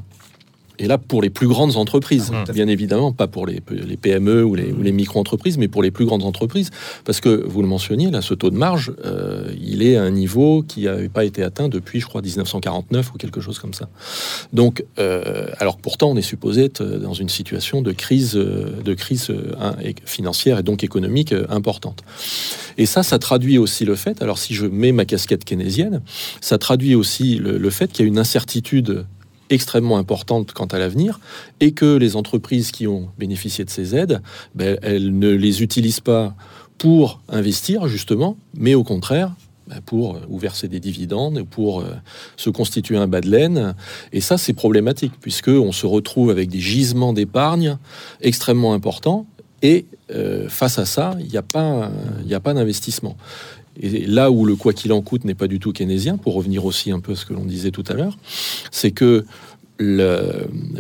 [0.79, 4.55] et là, pour les plus grandes entreprises, ah, bien évidemment, pas pour les, PME ou
[4.55, 6.69] les, micro-entreprises, mais pour les plus grandes entreprises,
[7.03, 10.11] parce que vous le mentionniez, là, ce taux de marge, euh, il est à un
[10.11, 13.89] niveau qui n'avait pas été atteint depuis, je crois, 1949 ou quelque chose comme ça.
[14.53, 19.33] Donc, euh, alors pourtant, on est supposé être dans une situation de crise, de crise
[20.05, 22.03] financière et donc économique importante.
[22.77, 26.01] Et ça, ça traduit aussi le fait, alors si je mets ma casquette keynésienne,
[26.41, 29.05] ça traduit aussi le fait qu'il y a une incertitude
[29.49, 31.19] extrêmement importante quant à l'avenir
[31.59, 34.21] et que les entreprises qui ont bénéficié de ces aides,
[34.55, 36.35] ben, elles ne les utilisent pas
[36.77, 39.33] pour investir justement, mais au contraire
[39.67, 41.95] ben, pour euh, ou verser des dividendes, pour euh,
[42.37, 43.75] se constituer un bas de laine.
[44.13, 47.77] Et ça, c'est problématique, puisque on se retrouve avec des gisements d'épargne
[48.21, 49.25] extrêmement importants.
[49.61, 53.17] Et euh, face à ça, il n'y a pas d'investissement.
[53.79, 56.65] Et là où le quoi qu'il en coûte n'est pas du tout keynésien, pour revenir
[56.65, 58.17] aussi un peu à ce que l'on disait tout à l'heure,
[58.71, 59.25] c'est que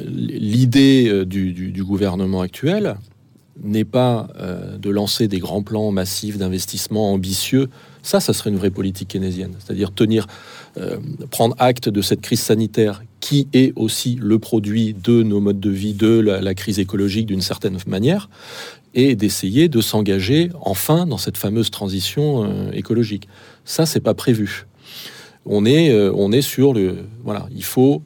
[0.09, 2.97] l'idée euh, du, gouvernement actuel
[3.63, 7.69] n'est pas euh, de lancer des grands plans massifs d'investissement ambitieux.
[8.03, 9.53] Ça, ça serait une vraie politique keynésienne.
[9.59, 10.27] C'est-à-dire tenir,
[10.77, 10.97] euh,
[11.31, 15.69] prendre acte de cette crise sanitaire qui est aussi le produit de nos modes de
[15.69, 18.29] vie, de la crise écologique d'une certaine manière,
[18.97, 23.29] et d'essayer de s'engager enfin dans cette fameuse transition euh, écologique.
[23.63, 24.65] Ça, c'est pas prévu.
[25.45, 28.01] On est, euh, on est sur le, voilà, il faut,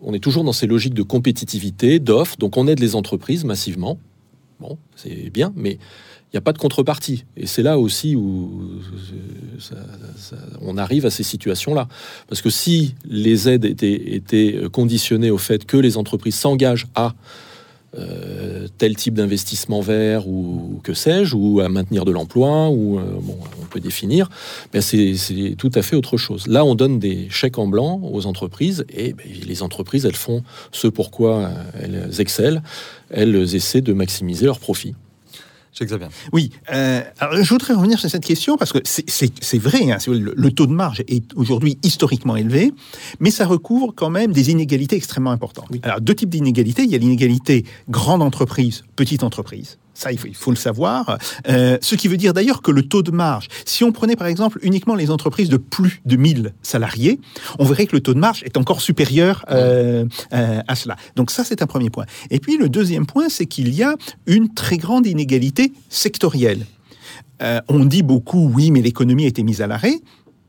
[0.00, 2.36] on est toujours dans ces logiques de compétitivité, d'offres.
[2.38, 3.98] Donc, on aide les entreprises massivement.
[4.60, 7.24] Bon, c'est bien, mais il n'y a pas de contrepartie.
[7.36, 8.80] Et c'est là aussi où
[10.60, 11.88] on arrive à ces situations-là.
[12.28, 17.14] Parce que si les aides étaient, étaient conditionnées au fait que les entreprises s'engagent à
[17.98, 23.02] euh, tel type d'investissement vert ou que sais-je, ou à maintenir de l'emploi, ou euh,
[23.60, 24.28] on peut définir,
[24.72, 25.14] ben c'est
[25.56, 26.46] tout à fait autre chose.
[26.46, 30.42] Là, on donne des chèques en blanc aux entreprises et ben, les entreprises, elles font
[30.72, 32.60] ce pourquoi euh, elles excellent,
[33.10, 34.94] elles essaient de maximiser leurs profits.
[36.32, 40.50] Oui, euh, alors je voudrais revenir sur cette question parce que c'est vrai, hein, le,
[40.50, 42.72] taux de marge est aujourd'hui historiquement élevé,
[43.20, 45.68] mais ça recouvre quand même des inégalités extrêmement importantes.
[45.82, 46.84] Alors, deux types d'inégalités.
[46.84, 49.78] Il y a l'inégalité grande entreprise, petite entreprise.
[49.96, 51.16] Ça, il faut, le savoir.
[51.48, 54.26] Euh, ce qui veut dire d'ailleurs que le taux de marge, si on prenait par
[54.26, 57.18] exemple uniquement les entreprises de plus de 1000 salariés,
[57.58, 60.04] on verrait que le taux de marge est encore supérieur euh,
[60.34, 60.96] euh, à cela.
[61.16, 62.04] Donc ça, c'est un premier point.
[62.30, 63.94] Et puis le deuxième point, c'est qu'il y a
[64.26, 66.66] une très grande inégalité sectorielle.
[67.40, 69.94] on dit beaucoup, oui, mais l'économie a été mise à l'arrêt.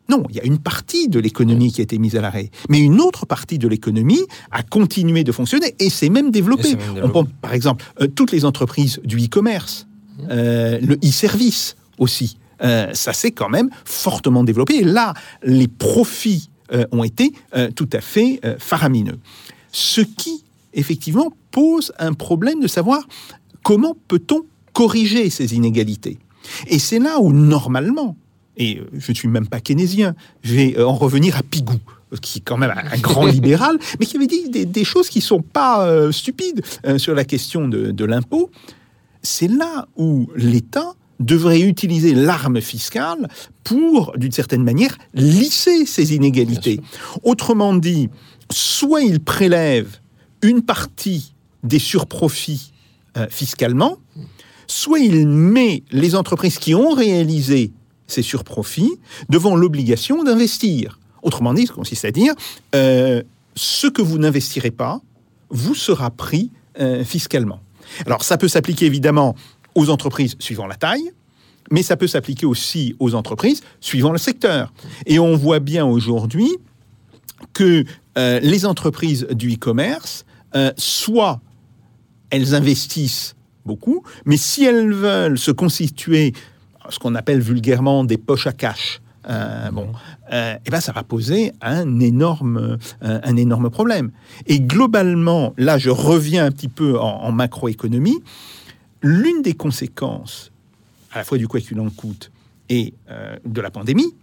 [0.10, 2.80] Non, il y a une partie de l'économie qui a été mise à l'arrêt, mais
[2.80, 6.76] une autre partie de l'économie a continué de fonctionner et s'est même développée.
[7.04, 9.88] On pense par exemple euh, toutes les entreprises du e-commerce,
[10.30, 12.38] euh, le e-service aussi.
[12.64, 14.78] Euh, ça s'est quand même fortement développé.
[14.78, 16.50] Et là, les profits
[16.92, 17.32] ont été
[17.78, 19.20] tout à fait faramineux.
[19.72, 20.44] Ce qui,
[20.74, 23.08] effectivement, pose un problème de savoir
[23.64, 24.42] comment peut-on
[24.74, 26.20] corriger ces inégalités.
[26.68, 28.18] Et c'est là où, normalement,
[28.58, 31.80] et euh, je ne suis même pas keynésien, je vais euh, en revenir à Pigou
[32.22, 35.24] qui est quand même un grand libéral, mais qui avait dit des, choses qui ne
[35.24, 36.64] sont pas euh, stupides
[36.96, 38.50] sur la question de, l'impôt.
[39.22, 43.28] C'est là où l'État devrait utiliser l'arme fiscale
[43.66, 46.80] pour, d'une certaine manière, lisser ces inégalités.
[47.24, 48.08] Autrement dit,
[48.50, 49.98] soit il prélève
[50.42, 52.72] une partie des surprofits
[53.30, 53.98] fiscalement,
[54.66, 57.74] soit il met les entreprises qui ont réalisé
[58.08, 61.00] ces surprofits devant l'obligation d'investir.
[61.22, 62.34] Autrement dit, ce consiste à dire,
[62.76, 63.22] euh,
[63.56, 65.02] ce que vous n'investirez pas
[65.50, 67.60] vous sera pris euh, fiscalement.
[68.06, 69.36] Alors ça peut s'appliquer évidemment
[69.76, 71.12] aux entreprises suivant la taille,
[71.72, 74.74] mais ça peut s'appliquer aussi aux entreprises suivant le secteur.
[75.06, 76.50] Et on voit bien aujourd'hui
[77.54, 77.84] que
[78.18, 80.26] euh, les entreprises du e-commerce,
[80.76, 81.40] soit
[82.32, 86.34] elles investissent beaucoup, mais si elles veulent se constituer
[86.90, 89.02] ce qu'on appelle vulgairement des poches à cash.
[89.30, 89.90] Euh, bon,
[90.32, 94.12] euh, et ben ça va poser un énorme, euh, un énorme problème.
[94.46, 98.20] Et globalement, là, je reviens un petit peu en, macroéconomie.
[99.02, 100.52] L'une des conséquences,
[101.12, 102.32] à la fois du quoi qu'il en coûte
[102.70, 102.94] et
[103.46, 104.14] de la pandémie,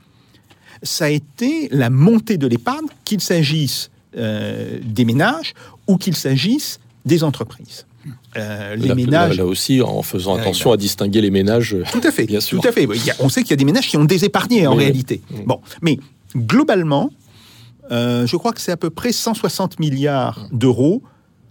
[0.82, 5.54] ça a été la montée de l'épargne, qu'il s'agisse des ménages
[5.86, 7.86] ou qu'il s'agisse des entreprises.
[8.36, 9.38] Euh, les ménages.
[9.38, 11.76] Là, aussi, en faisant attention à distinguer les ménages.
[11.92, 12.24] Tout à fait.
[12.26, 12.60] Bien sûr.
[12.60, 12.88] Tout à fait.
[13.20, 15.20] on sait qu'il y a des ménages qui ont désépargné en réalité.
[15.46, 15.98] Bon, mais
[16.36, 17.10] globalement,
[17.90, 20.58] euh, je crois que c'est à peu près 160 milliards mm.
[20.58, 21.02] d'euros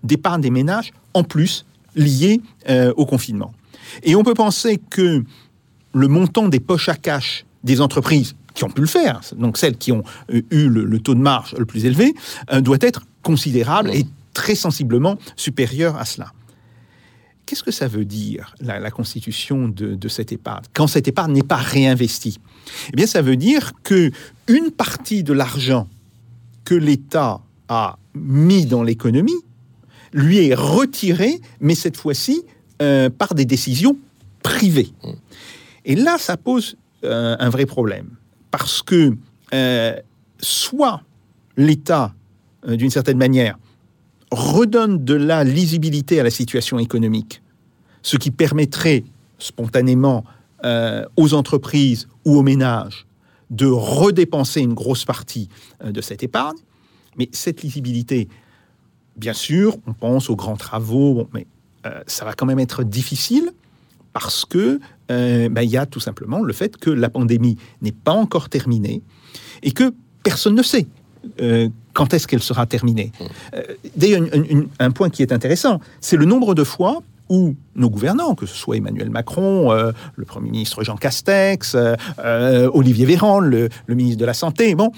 [0.04, 3.54] d'épargne des ménages en plus liés euh, au confinement.
[4.02, 5.24] Et on peut penser que
[5.94, 9.78] le montant des poches à cash des entreprises qui ont pu le faire, donc celles
[9.78, 12.14] qui ont eu le, taux de marge le plus élevé,
[12.60, 13.94] doit être considérable mm.
[13.94, 16.32] et très sensiblement supérieur à cela.
[17.54, 21.58] Qu'est-ce que ça veut dire, la, constitution de, cette épargne, quand cette épargne n'est pas
[21.58, 22.40] réinvestie
[22.92, 24.10] Eh bien, ça veut dire que
[24.48, 25.88] une partie de l'argent
[26.66, 29.40] que l'État a mis dans l'économie
[30.14, 32.42] lui est retirée, mais cette fois-ci
[32.82, 34.00] euh, par des décisions
[34.42, 34.90] privées.
[35.86, 38.10] Et là, ça pose euh, un vrai problème,
[38.50, 39.16] parce que
[39.54, 39.96] euh,
[40.40, 41.04] soit
[41.56, 42.16] l'État,
[42.68, 43.60] d'une certaine manière,
[44.32, 47.43] redonne de la lisibilité à la situation économique,
[48.04, 49.04] ce qui permettrait
[49.40, 50.24] spontanément
[50.64, 53.06] euh, aux entreprises ou aux ménages
[53.50, 55.50] de redépenser une grosse partie
[55.84, 56.58] euh, de cette épargne.
[57.18, 58.28] Mais cette lisibilité,
[59.18, 61.48] bien sûr, on pense aux grands travaux, mais
[61.86, 63.52] euh, ça va quand même être difficile
[64.14, 68.14] parce que ben, il y a tout simplement le fait que la pandémie n'est pas
[68.14, 69.04] encore terminée
[69.62, 70.88] et que personne ne sait
[71.94, 73.12] quand est-ce qu'elle sera terminée.
[73.56, 73.62] Euh,
[73.96, 74.24] d'ailleurs,
[74.80, 78.56] un, point qui est intéressant, c'est le nombre de fois où nos gouvernants, que ce
[78.56, 84.26] soit Emmanuel Macron, euh, le Premier ministre Jean Castex, euh, Olivier Véran, le, ministre de
[84.26, 84.92] la Santé, bon,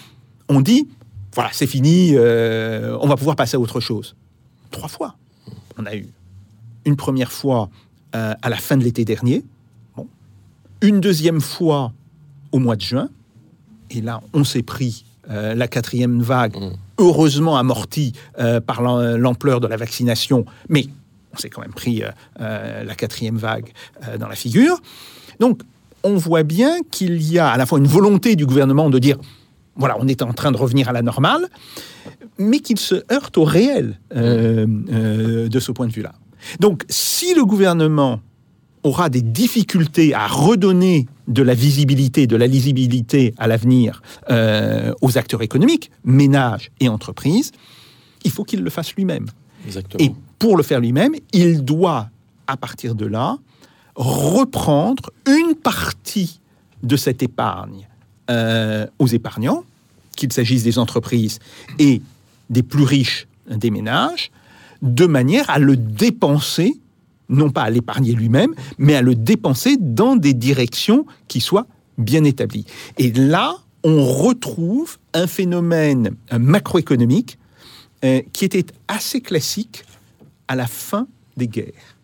[0.49, 0.87] on dit,
[1.33, 4.15] voilà, c'est fini, on va pouvoir passer à autre chose.
[4.71, 5.15] Trois fois.
[5.77, 6.07] On a eu
[6.85, 7.69] une première fois
[8.13, 9.43] à la fin de l'été dernier,
[9.97, 10.07] bon,
[10.81, 11.91] une deuxième fois
[12.51, 13.09] au mois de juin,
[13.89, 19.67] et là, on s'est pris la quatrième vague mmh heureusement amorti euh, par l'ampleur de
[19.67, 20.87] la vaccination, mais
[21.35, 23.71] on s'est quand même pris euh, euh, la quatrième vague
[24.19, 24.79] dans la figure.
[25.39, 25.61] Donc,
[26.03, 29.17] on voit bien qu'il y a à la fois une volonté du gouvernement de dire,
[29.75, 31.47] voilà, on est en train de revenir à la normale,
[32.37, 36.13] mais qu'il se heurte au réel de ce point de vue-là.
[36.59, 38.21] Donc, si le gouvernement
[38.85, 45.17] aura des difficultés à redonner de la visibilité, de la lisibilité à l'avenir euh, aux
[45.17, 47.51] acteurs économiques, ménages et entreprises,
[48.23, 49.25] il faut qu'il le fasse lui-même.
[49.97, 52.09] Et pour le faire lui-même, il doit,
[52.47, 53.37] à partir de là,
[53.95, 56.39] reprendre une partie
[56.83, 57.87] de cette épargne
[58.29, 59.63] euh, aux épargnants,
[60.15, 61.39] qu'il s'agisse des entreprises
[61.79, 62.01] et
[62.49, 64.31] des plus riches des ménages,
[64.81, 66.79] de manière à le dépenser
[67.29, 71.67] non pas à l'épargner lui-même, mais à le dépenser dans des directions qui soient
[71.97, 72.65] bien établies.
[72.97, 77.37] Et là, on retrouve un phénomène macroéconomique
[78.03, 79.85] euh, qui était assez classique
[80.47, 81.95] à la fin des guerres.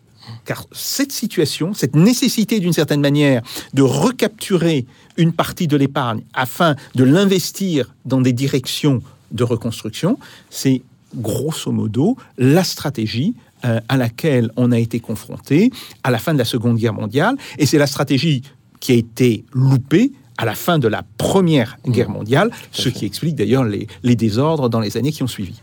[0.45, 3.41] Car cette situation, cette nécessité d'une certaine manière
[3.73, 4.85] de recapturer
[5.17, 9.01] une partie de l'épargne afin de l'investir dans des directions
[9.31, 10.81] de reconstruction, c'est
[11.15, 13.33] grosso modo la stratégie
[13.65, 15.71] euh, à laquelle on a été confronté
[16.03, 18.41] à la fin de la Seconde Guerre mondiale, et c'est la stratégie
[18.79, 22.13] qui a été loupée à la fin de la Première Guerre mmh.
[22.13, 25.61] mondiale, ce qui explique d'ailleurs les, les désordres dans les années qui ont suivi.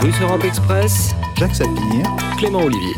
[0.00, 2.04] Russe Europe Express, Jacques Sapir,
[2.38, 2.94] Clément Olivier.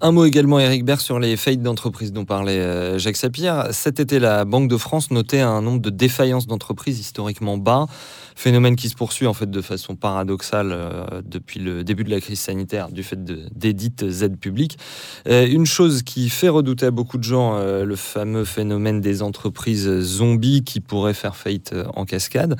[0.00, 3.66] Un mot également, Eric Berg, sur les faillites d'entreprises dont parlait euh, Jacques Sapir.
[3.72, 7.86] Cet été, la Banque de France notait un nombre de défaillances d'entreprises historiquement bas.
[8.36, 12.20] Phénomène qui se poursuit en fait de façon paradoxale euh, depuis le début de la
[12.20, 14.78] crise sanitaire du fait des dites aides publiques.
[15.28, 19.22] Euh, une chose qui fait redouter à beaucoup de gens euh, le fameux phénomène des
[19.22, 22.56] entreprises zombies qui pourraient faire faillite en cascade.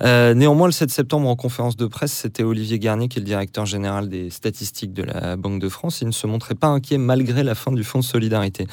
[0.00, 3.66] néanmoins, le 7 septembre, en conférence de presse, c'était Olivier Garnier, qui est le directeur
[3.66, 6.00] général des statistiques de la Banque de France.
[6.00, 8.66] Il ne se montrait pas inquiet malgré la fin du fonds de solidarité.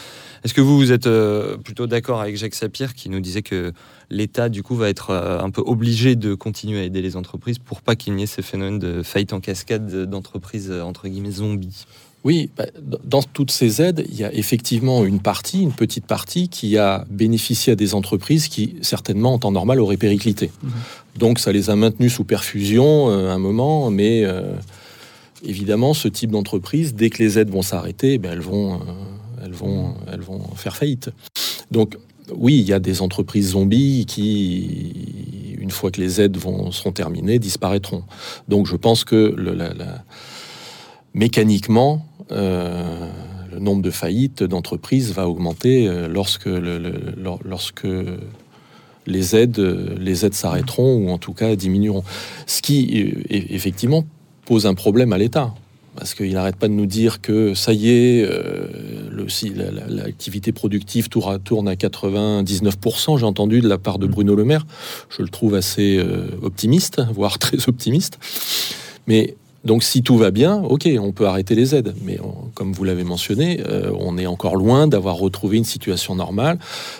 [0.43, 1.09] Est-ce que vous, vous êtes
[1.63, 3.73] plutôt d'accord avec Jacques Sapir qui nous disait que
[4.09, 7.81] l'État, du coup, va être un peu obligé de continuer à aider les entreprises pour
[7.81, 11.85] pas qu'il n'y ait ces phénomènes de faillite en cascade d'entreprises, euh, entre guillemets, zombies.
[12.23, 12.65] Oui, bah,
[13.03, 17.05] dans toutes ces aides, il y a effectivement une partie, une petite partie, qui a
[17.09, 20.51] bénéficié à des entreprises qui, certainement, en temps normal, auraient périclité.
[20.63, 20.71] Mhm.
[21.17, 24.25] Donc, ça les a maintenus sous perfusion euh, un moment, mais
[25.43, 28.79] évidemment, ce type d'entreprise, dès que les aides vont s'arrêter, ben, elles, vont,
[29.43, 31.11] elles, vont, elles vont faire faillite.
[31.71, 31.97] Donc,
[32.35, 36.91] oui, il y a des entreprises zombies qui, une fois que les aides vont, seront
[36.91, 38.03] terminées, disparaîtront.
[38.47, 39.35] Donc je pense que
[41.13, 43.09] mécaniquement, euh,
[43.51, 46.49] le nombre de faillites d'entreprises va augmenter euh, lorsque,
[47.45, 47.87] lorsque
[49.05, 49.59] les aides,
[49.99, 52.03] les aides s'arrêteront ou en tout cas diminueront.
[52.45, 54.05] Ce qui euh, effectivement
[54.45, 55.53] pose un problème à l'État
[55.97, 58.67] parce qu'il n'arrête pas de nous dire que ça y est, euh,
[59.89, 64.11] l'activité productive tourne à 99%, j'ai entendu de la part de mm.
[64.11, 64.65] Bruno Le Maire.
[65.09, 68.19] Je le trouve assez euh, optimiste, voire très optimiste.
[69.07, 71.95] Mais donc si tout va bien, ok, on peut arrêter les aides.
[72.03, 72.19] Mais
[72.53, 76.59] comme vous l'avez mentionné, euh, on est encore loin d'avoir retrouvé une situation normale,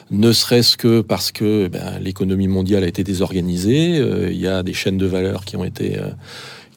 [0.10, 3.98] ne serait-ce que parce que ben, l'économie mondiale a été désorganisée,
[4.32, 5.98] il y a des chaînes de valeur qui ont été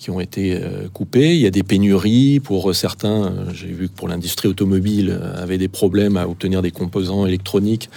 [0.01, 1.35] qui ont été euh, coupés.
[1.35, 3.27] Il y a des pénuries pour certains.
[3.27, 7.27] Euh, j'ai vu que pour l'industrie automobile, euh, avait des problèmes à obtenir des composants
[7.27, 7.91] électroniques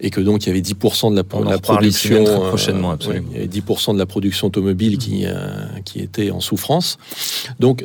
[0.00, 1.24] et que donc il y avait 10% de la,
[1.58, 2.92] production prochainement.
[2.92, 3.26] Absolument.
[3.32, 5.24] il y avait 10% de la production automobile qui
[5.84, 6.98] qui était en souffrance.
[7.58, 7.84] Donc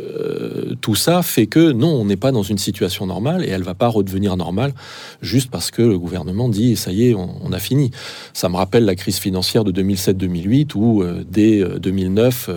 [0.81, 3.73] tout ça fait que non, on n'est pas dans une situation normale et elle va
[3.73, 4.73] pas redevenir normale
[5.23, 7.89] juste parce que le gouvernement dit ça y est, on, on a fini.
[8.33, 12.49] Ça me rappelle la crise financière de 2007-2008 où dès 2009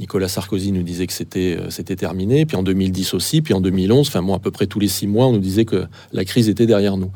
[0.00, 4.08] Nicolas Sarkozy nous disait que c'était euh, terminé, puis en 2010 aussi, puis en 2011,
[4.08, 6.48] enfin bon, à peu près tous les six mois, on nous disait que la crise
[6.48, 7.12] était derrière nous.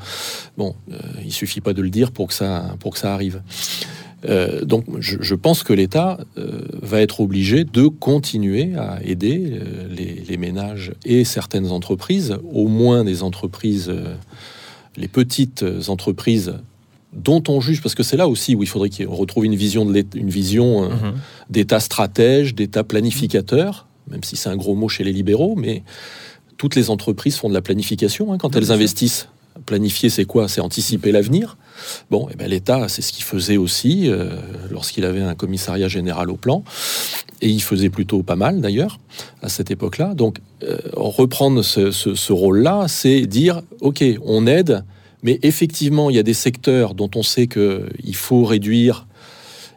[0.59, 3.43] Bon, euh, il suffit pas de le dire pour que ça arrive.
[4.29, 10.37] Euh, donc, je, pense que l'État va être obligé de continuer à aider les, les,
[10.37, 13.93] ménages et certaines entreprises, au moins des entreprises,
[14.97, 16.55] les petites entreprises
[17.15, 19.85] dont on juge, parce que c'est là aussi où il faudrait qu'on retrouve une vision,
[19.85, 21.15] de une vision euh, mhm.
[21.51, 25.83] d'État stratège, d'État planificateur, même si c'est un gros mot chez les libéraux, mais
[26.57, 29.29] toutes les entreprises font de la planification hein, quand elles investissent.
[29.67, 30.49] Planifier, c'est quoi?
[30.49, 31.57] C'est anticiper l'avenir.
[32.11, 34.31] Bon, eh ben l'État, c'est ce qu'il faisait aussi euh,
[34.71, 36.65] lorsqu'il avait un commissariat général au plan,
[37.41, 38.99] et il faisait plutôt pas mal d'ailleurs
[39.43, 40.15] à cette époque-là.
[40.15, 44.83] Donc, euh, reprendre ce, ce rôle-là, c'est dire, ok, on aide
[45.25, 49.07] mais effectivement, il y a des secteurs dont on sait qu'il faut réduire.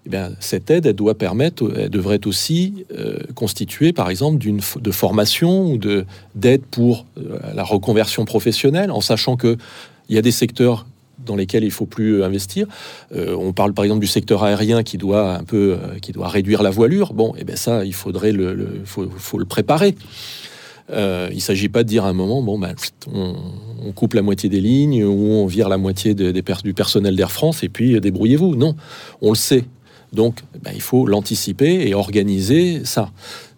[0.06, 4.60] Eh bien, cette aide, elle doit permettre, elle devrait aussi euh, constituer, par exemple, d'une
[4.80, 6.06] de formation ou de
[6.36, 9.58] d'aide pour euh, la reconversion professionnelle, en sachant que
[10.10, 10.86] il y a des secteurs
[11.26, 12.68] dans lesquels il faut plus investir.
[13.16, 16.62] Euh, on parle par exemple du secteur aérien qui doit un peu, qui doit réduire
[16.62, 17.14] la voilure.
[17.14, 19.96] Bon, eh bien ça, il faudrait le, faut, le préparer.
[20.90, 22.74] Euh, il ne s'agit pas de dire à un moment, bon, ben,
[23.14, 27.64] on, coupe la moitié des lignes ou on vire la moitié du personnel d'Air France
[27.64, 28.56] et puis euh, débrouillez-vous.
[28.56, 28.76] Non,
[29.22, 29.66] on le sait.
[30.14, 33.12] Donc, ben, il faut l'anticiper et organiser ça.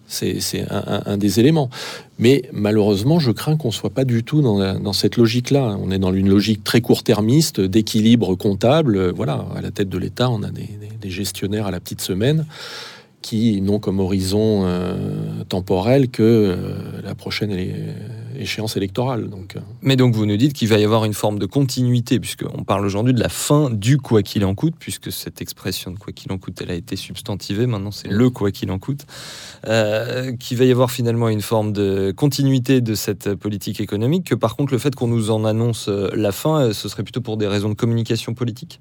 [0.08, 1.70] C'est un, des éléments.
[2.18, 5.78] Mais malheureusement, je crains qu'on ne soit pas du tout dans, cette logique-là.
[5.80, 9.12] On est dans une logique très court-termiste, d'équilibre comptable.
[9.12, 10.68] Voilà, à la tête de l'État, on a des,
[11.12, 12.48] gestionnaires à la petite semaine
[13.22, 17.51] qui n'ont comme horizon euh, temporel que euh, la prochaine
[18.38, 19.30] échéance électorale.
[19.30, 19.55] Donc.
[19.55, 19.59] Euh.
[19.82, 22.86] Mais donc vous nous dites qu'il va y avoir une forme de continuité, puisqu'on parle
[22.86, 26.32] aujourd'hui de la fin du quoi qu'il en coûte, puisque cette expression de quoi qu'il
[26.32, 29.05] en coûte, elle a été substantivée, maintenant c'est le quoi qu'il en coûte,
[29.67, 34.36] euh, qu'il va y avoir finalement une forme de continuité de cette politique économique, que
[34.36, 37.47] par contre le fait qu'on nous en annonce la fin, ce serait plutôt pour des
[37.47, 38.80] raisons de communication politique?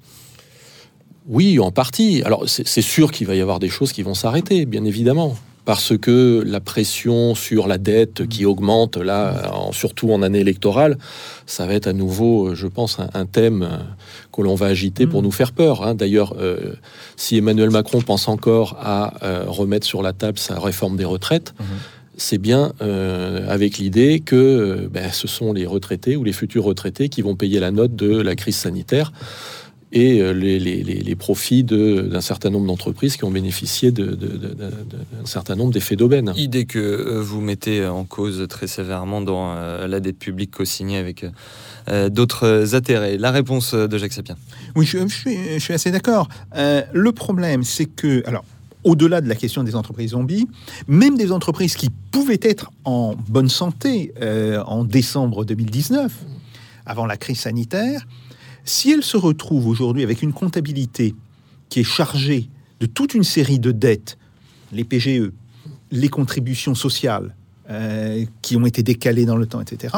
[1.29, 2.23] Oui, en partie.
[2.25, 5.37] Alors c'est sûr qu'il va y avoir des choses qui vont s'arrêter, bien évidemment
[5.69, 10.97] parce que la pression sur la dette qui augmente, là, surtout en année électorale,
[11.45, 13.69] ça va être à nouveau, je pense, un, thème
[14.33, 15.25] que l'on va agiter pour mm.
[15.25, 15.87] nous faire peur.
[15.87, 15.95] Hein.
[15.95, 16.73] D'ailleurs, euh,
[17.17, 21.53] si Emmanuel Macron pense encore à euh, remettre sur la table sa réforme des retraites,
[21.61, 21.65] mm-hmm.
[22.17, 27.11] c'est bien euh, avec l'idée que ben, ce sont les retraités ou les futurs retraités
[27.11, 29.13] qui vont payer la note de la crise sanitaire
[29.93, 34.07] et euh, les, profits d'un certain nombre d'entreprises qui ont bénéficié d'un
[35.25, 36.33] certain nombre d'effets d'aubaine.
[36.37, 40.99] Idée que euh, vous mettez en cause très sévèrement dans euh, la dette publique co-signée
[40.99, 41.27] avec
[42.11, 43.17] d'autres intérêts.
[43.17, 44.37] La réponse de Jacques Sapien.
[44.77, 44.99] Oui, je,
[45.59, 46.29] suis, assez d'accord.
[46.55, 48.45] le problème, c'est que, alors,
[48.85, 50.47] au-delà de la question des entreprises zombies,
[50.87, 54.13] même des entreprises qui pouvaient être en bonne santé
[54.67, 56.13] en décembre 2019,
[56.85, 58.07] avant la crise sanitaire,
[58.69, 61.15] si elle se retrouve aujourd'hui avec une comptabilité
[61.69, 62.49] qui est chargée
[62.81, 64.19] de toute une série de dettes,
[64.73, 65.33] les PGE,
[65.91, 67.35] les contributions sociales,
[67.71, 69.95] euh, qui ont été décalées dans le temps, etc.,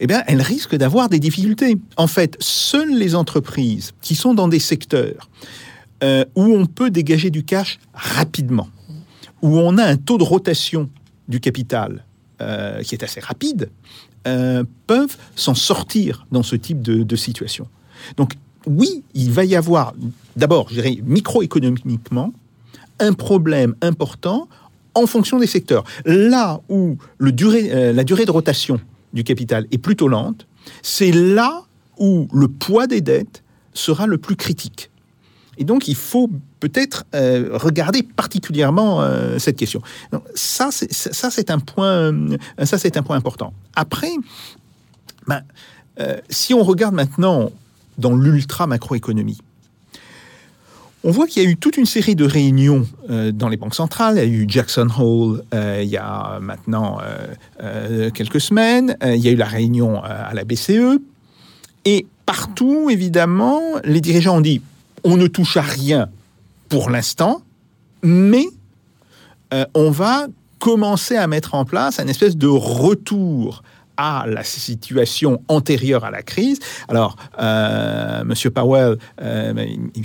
[0.00, 1.76] eh bien, elle risque d'avoir des difficultés.
[1.96, 5.28] En fait, seules les entreprises qui sont dans des secteurs
[6.02, 8.68] euh, où on peut dégager du cash rapidement,
[9.42, 10.88] où on a un taux de rotation
[11.28, 12.04] du capital
[12.40, 13.70] euh, qui est assez rapide,
[14.86, 17.66] peuvent s'en sortir dans ce type de situation.
[18.16, 18.32] Donc
[18.66, 19.94] oui, il va y avoir
[20.36, 22.32] d'abord, je dirais, microéconomiquement,
[23.00, 24.48] un problème important
[24.94, 25.84] en fonction des secteurs.
[26.04, 28.80] Là où euh, la durée de rotation
[29.12, 30.46] du capital est plutôt lente,
[30.82, 31.64] c'est là
[31.98, 33.42] où le poids des dettes
[33.74, 34.90] sera le plus critique.
[35.56, 36.30] Et donc, il faut
[36.60, 39.82] peut-être euh, regarder particulièrement euh, cette question.
[40.34, 42.12] ça, c'est un point,
[42.62, 43.52] ça, c'est un point important.
[43.74, 44.12] Après,
[45.26, 45.42] ben,
[46.28, 47.50] si on regarde maintenant
[47.98, 49.38] dans l'ultra macroéconomie.
[51.04, 53.76] On voit qu'il y a eu toute une série de réunions euh, dans les banques
[53.76, 54.16] centrales.
[54.16, 56.98] Il y a eu Jackson Hole euh, il y a maintenant
[57.62, 58.96] euh, quelques semaines.
[59.04, 61.00] il y a eu la réunion à la BCE.
[61.84, 64.60] Et partout, évidemment, les dirigeants ont dit
[65.04, 66.08] on ne touche à rien
[66.68, 67.42] pour l'instant,
[68.02, 68.44] mais
[69.74, 70.26] on va
[70.58, 73.62] commencer à mettre en place un espèce de retour
[73.98, 76.60] à la situation antérieure à la crise.
[76.88, 80.04] Alors, euh, Monsieur Powell, euh, ben, il,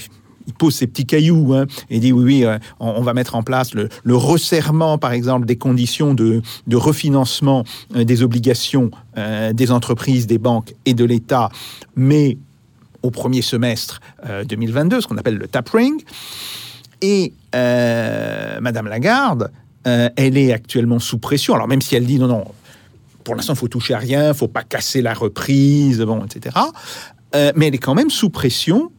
[0.57, 3.73] pose ses petits cailloux hein, et dit oui, oui, euh, on, va mettre en place
[3.73, 6.41] le, resserrement, par exemple, des conditions de,
[6.73, 7.63] refinancement
[7.95, 11.49] des obligations des entreprises, des banques et de l'État,
[11.95, 12.37] mais
[13.03, 14.01] au premier semestre
[14.45, 16.01] 2022, ce qu'on appelle le tapering.
[17.01, 19.49] Et Madame Lagarde,
[19.85, 21.53] elle est actuellement sous pression.
[21.53, 22.45] Alors même si elle dit non, non,
[23.23, 26.57] pour l'instant, il faut toucher à rien, faut pas casser la reprise, bon, etc.
[27.35, 28.91] Euh, mais elle est quand même sous pression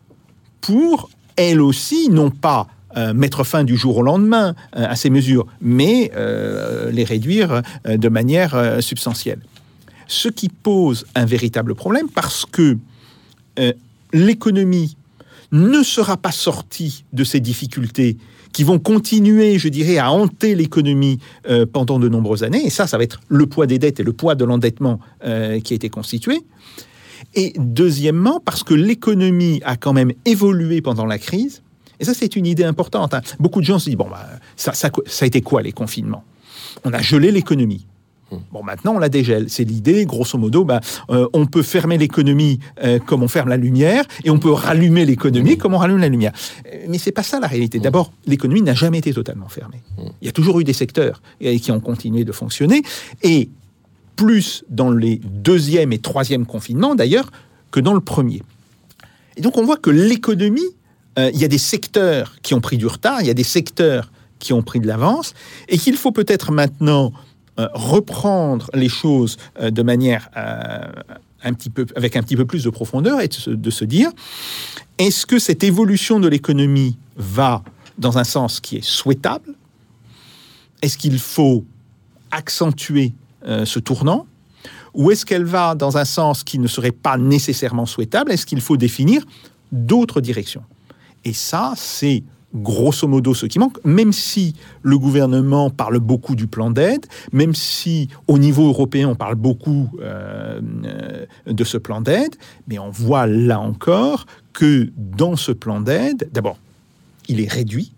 [0.61, 2.66] pour, elle aussi, non pas
[2.97, 6.11] euh, mettre fin du jour au lendemain euh, à ces mesures, mais
[6.91, 9.41] les réduire de manière substantielle.
[10.07, 12.79] Ce qui pose un véritable problème parce que
[14.12, 14.97] l'économie
[15.53, 18.18] ne sera pas sortie de ces difficultés
[18.55, 21.18] qui vont continuer, je dirais, à hanter l'économie
[21.50, 22.64] euh, pendant de nombreuses années.
[22.64, 25.61] Et ça, ça va être le poids des dettes et le poids de l'endettement euh,
[25.61, 26.40] qui a été constitué.
[27.34, 31.62] Et deuxièmement, parce que l'économie a quand même évolué pendant la crise.
[31.98, 33.12] Et ça, c'est une idée importante.
[33.12, 33.22] Hein.
[33.40, 34.24] Beaucoup de gens se disent, bon, bah,
[34.57, 36.22] ça, ça, ça a été quoi les confinements?
[36.84, 37.86] On a gelé l'économie.
[38.53, 39.47] Bon, maintenant, on la dégèle.
[39.49, 40.80] C'est l'idée, grosso modo, ben,
[41.11, 45.05] euh, on peut fermer l'économie euh, comme on ferme la lumière, et on peut rallumer
[45.05, 46.32] l'économie comme on rallume la lumière.
[46.66, 47.78] Euh, mais c'est pas ça la réalité.
[47.78, 49.82] D'abord, l'économie n'a jamais été totalement fermée.
[50.20, 52.82] Il y a toujours eu des secteurs qui ont continué de fonctionner,
[53.22, 53.49] et
[54.16, 57.30] plus dans les deuxième et troisième confinements, d'ailleurs,
[57.70, 58.43] que dans le premier.
[59.37, 60.62] Et donc, on voit que l'économie,
[61.16, 64.12] il y a des secteurs qui ont pris du retard, il y a des secteurs
[64.39, 65.35] qui ont pris de l'avance,
[65.68, 67.12] et qu'il faut peut-être maintenant
[67.57, 70.90] reprendre les choses euh, de manière euh,
[71.42, 74.11] un petit peu, avec un petit peu plus de profondeur et de se, dire
[74.98, 77.62] est-ce que cette évolution de l'économie va
[77.98, 79.55] dans un sens qui est souhaitable?
[80.82, 81.64] Est-ce qu'il faut
[82.30, 83.12] accentuer
[83.46, 84.26] euh, ce tournant?
[84.94, 88.32] Ou est-ce qu'elle va dans un sens qui ne serait pas nécessairement souhaitable?
[88.32, 89.24] Est-ce qu'il faut définir
[89.72, 90.62] d'autres directions?
[91.24, 92.22] Et ça, c'est
[92.55, 97.55] grosso modo ce qui manque, même si le gouvernement parle beaucoup du plan d'aide, même
[97.55, 100.61] si au niveau européen on parle beaucoup euh,
[101.46, 102.36] de ce plan d'aide,
[102.68, 106.59] mais on voit là encore que dans ce plan d'aide, d'abord,
[107.28, 107.92] il est réduit.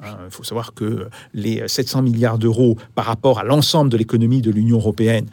[0.00, 4.40] Hein, il faut savoir que les 700 milliards d'euros par rapport à l'ensemble de l'économie
[4.40, 5.26] de l'Union européenne,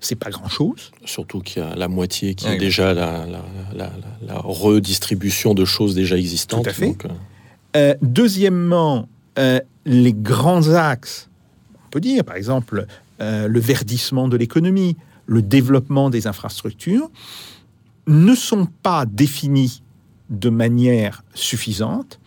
[0.00, 0.92] c'est pas grand-chose.
[1.04, 3.26] Surtout qu'il y a la moitié qui est déjà la,
[4.28, 6.64] redistribution de choses déjà existantes.
[6.64, 6.96] Tout à fait.
[7.04, 7.08] Euh,
[7.76, 9.08] euh, deuxièmement,
[9.38, 11.28] euh, les grands axes,
[11.86, 12.86] on peut dire par exemple
[13.22, 14.96] le verdissement de l'économie,
[15.26, 17.10] le développement des infrastructures,
[18.06, 19.82] ne sont pas définis
[20.30, 22.18] de manière suffisante.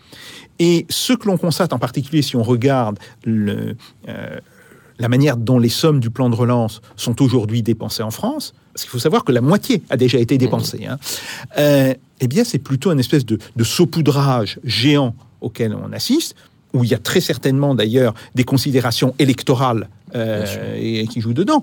[0.59, 2.99] Et ce que l'on constate en particulier si on regarde
[4.99, 8.83] la manière dont les sommes du plan de relance sont aujourd'hui dépensées en France, parce
[8.83, 10.97] qu'il faut savoir que la moitié a déjà été dépensée, hein,
[11.57, 11.93] euh,
[12.23, 16.35] eh bien c'est plutôt une espèce de, saupoudrage géant auquel on assiste,
[16.73, 21.61] où il y a très certainement d'ailleurs des considérations électorales euh, et, qui jouent dedans.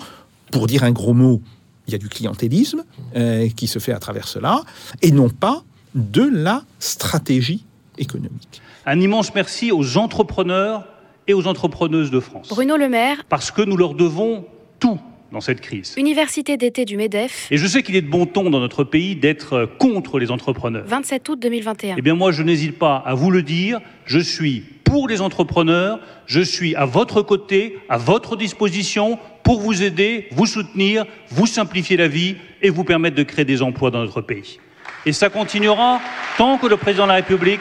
[0.52, 1.40] Pour dire un gros mot,
[1.86, 2.84] il y a du clientélisme
[3.16, 4.62] euh, qui se fait à travers cela,
[5.00, 7.64] et non pas de la stratégie
[7.96, 8.60] économique.
[8.84, 10.86] Un immense merci aux entrepreneurs
[11.26, 12.48] et aux entrepreneuses de France.
[12.48, 13.24] Bruno Le Maire.
[13.28, 14.44] Parce que nous leur devons
[14.78, 15.00] tout
[15.32, 15.94] dans cette crise.
[15.96, 17.48] Université d'été du MEDEF.
[17.50, 20.84] Et je sais qu'il est de bon ton dans notre pays d'être contre les entrepreneurs.
[20.86, 21.96] 27 août 2021.
[21.98, 26.00] Eh bien moi, je n'hésite pas à vous le dire, je suis pour les entrepreneurs,
[26.26, 31.96] je suis à votre côté, à votre disposition pour vous aider, vous soutenir, vous simplifier
[31.96, 34.58] la vie et vous permettre de créer des emplois dans notre pays.
[35.06, 36.00] Et ça continuera
[36.36, 37.60] tant que le président de la République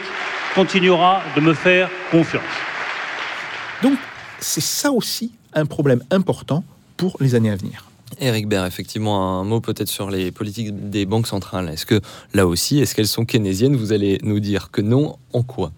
[0.56, 2.42] continuera de me faire confiance.
[3.84, 3.98] Donc,
[4.40, 6.64] c'est ça aussi un problème important
[7.00, 7.86] pour les années à venir.
[8.20, 11.70] Eric Baird, effectivement, un mot peut-être sur les politiques des banques centrales.
[11.70, 12.02] Est-ce que
[12.34, 13.78] là aussi, est-ce qu'elles sont keynésiennes?
[13.78, 15.72] Vous allez nous dire que non, en quoi?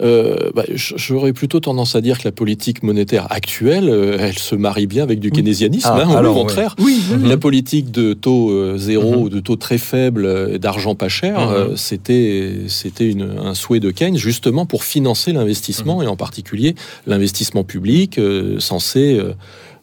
[0.00, 4.54] Euh, bah, J'aurais plutôt tendance à dire que la politique monétaire actuelle, euh, elle se
[4.54, 5.88] marie bien avec du keynésianisme.
[5.90, 7.00] Ah, hein, au contraire, oui.
[7.22, 9.22] la politique de taux euh, zéro mhm.
[9.22, 11.76] ou de taux très faible, d'argent pas cher, mhm.
[11.76, 16.04] c'était c'était un souhait de Keynes justement pour financer l'investissement mhm.
[16.04, 16.74] et en particulier
[17.06, 18.20] l'investissement public
[18.58, 19.20] censé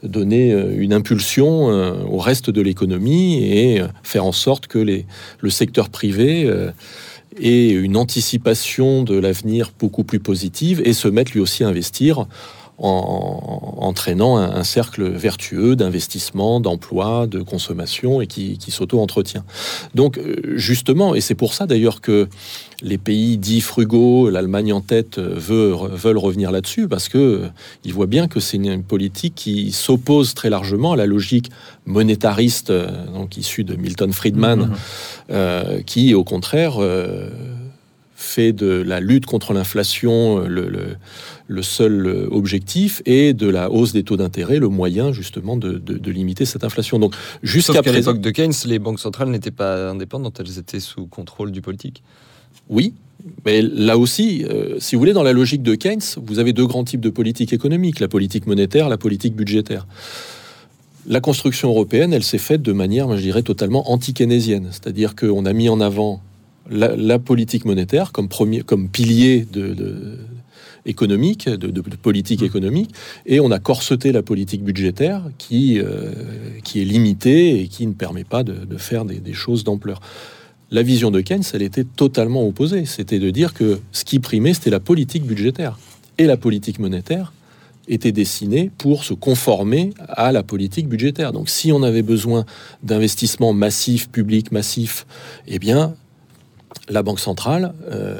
[0.03, 1.67] donner une impulsion
[2.11, 6.49] au reste de l'économie et faire en sorte que le secteur privé
[7.39, 12.27] et une anticipation de l'avenir beaucoup plus positive et se mettre lui aussi à investir
[12.81, 19.43] en entraînant un, cercle vertueux d'investissement, d'emploi, de consommation et qui, s'auto-entretient.
[19.95, 22.27] Donc euh, justement, et c'est pour ça d'ailleurs que
[22.81, 27.47] les pays dits frugaux, l'Allemagne en tête, veulent revenir là-dessus parce que euh,
[27.83, 31.51] ils voient bien que c'est une, politique qui s'oppose très largement à la logique
[31.85, 34.71] monétariste, euh, donc issue de Milton Friedman,
[35.29, 35.83] mmh.
[35.85, 36.79] qui au contraire
[38.15, 40.97] fait de la lutte contre l'inflation le, le,
[41.61, 46.63] seul objectif et de la hausse des taux d'intérêt le moyen justement de, limiter cette
[46.63, 46.99] inflation.
[46.99, 51.51] Donc jusqu'à l'époque de Keynes, les banques centrales n'étaient pas indépendantes, elles étaient sous contrôle
[51.51, 52.03] du politique.
[52.69, 52.93] Oui,
[53.45, 56.65] mais là aussi, euh, si vous voulez, dans la logique de Keynes, vous avez deux
[56.65, 59.87] grands types de politique économique, la politique monétaire, la politique budgétaire.
[61.07, 64.67] La construction européenne, elle s'est faite de manière, je dirais, totalement anti-keynésienne.
[64.71, 66.21] C'est-à-dire qu'on a mis en avant
[66.69, 70.17] la, politique monétaire comme, premier, comme pilier de,
[70.85, 72.45] économique, de, politique mmh.
[72.45, 76.11] économique, et on a corseté la politique budgétaire qui, euh,
[76.63, 80.01] qui est limitée et qui ne permet pas de, faire des, des choses d'ampleur.
[80.71, 82.85] La vision de Keynes, elle était totalement opposée.
[82.85, 85.77] C'était de dire que ce qui primait, c'était la politique budgétaire.
[86.17, 87.33] Et la politique monétaire
[87.87, 91.33] était destinée pour se conformer à la politique budgétaire.
[91.33, 92.45] Donc si on avait besoin
[92.83, 95.05] d'investissements massifs, publics massifs,
[95.47, 95.95] eh bien,
[96.89, 98.17] la Banque centrale euh,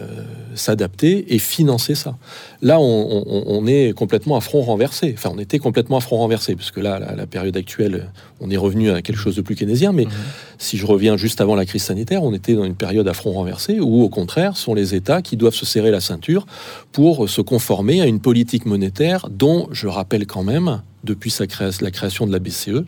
[0.56, 2.18] s'adapter et financer ça.
[2.62, 5.14] Là, on, est complètement à front renversé.
[5.18, 8.58] Enfin, on était complètement à front renversé, parce que là, la, période actuelle, on est
[8.58, 9.94] revenu à quelque chose de plus keynésien.
[9.94, 10.12] Mais mhm.
[10.58, 13.32] si je reviens juste avant la crise sanitaire, on était dans une période à front
[13.32, 16.46] renversé, où au contraire, sont les États qui doivent se serrer la ceinture
[16.92, 21.46] pour se conformer à une politique monétaire dont, je rappelle quand même, depuis sa
[21.82, 22.84] la création de la BCE,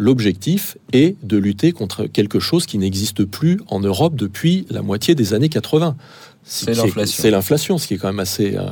[0.00, 5.14] l'objectif est de lutter contre quelque chose qui n'existe plus en Europe depuis la moitié
[5.14, 5.94] des années 80.
[6.42, 7.22] C'est l'inflation.
[7.22, 8.56] C'est l'inflation, ce qui est quand même assez.
[8.56, 8.62] Euh,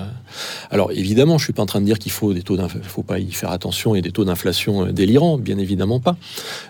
[0.70, 3.18] alors évidemment, je suis pas en train de dire qu'il faut des taux faut pas
[3.18, 6.16] y faire attention et des taux d'inflation euh, délirants, bien évidemment pas.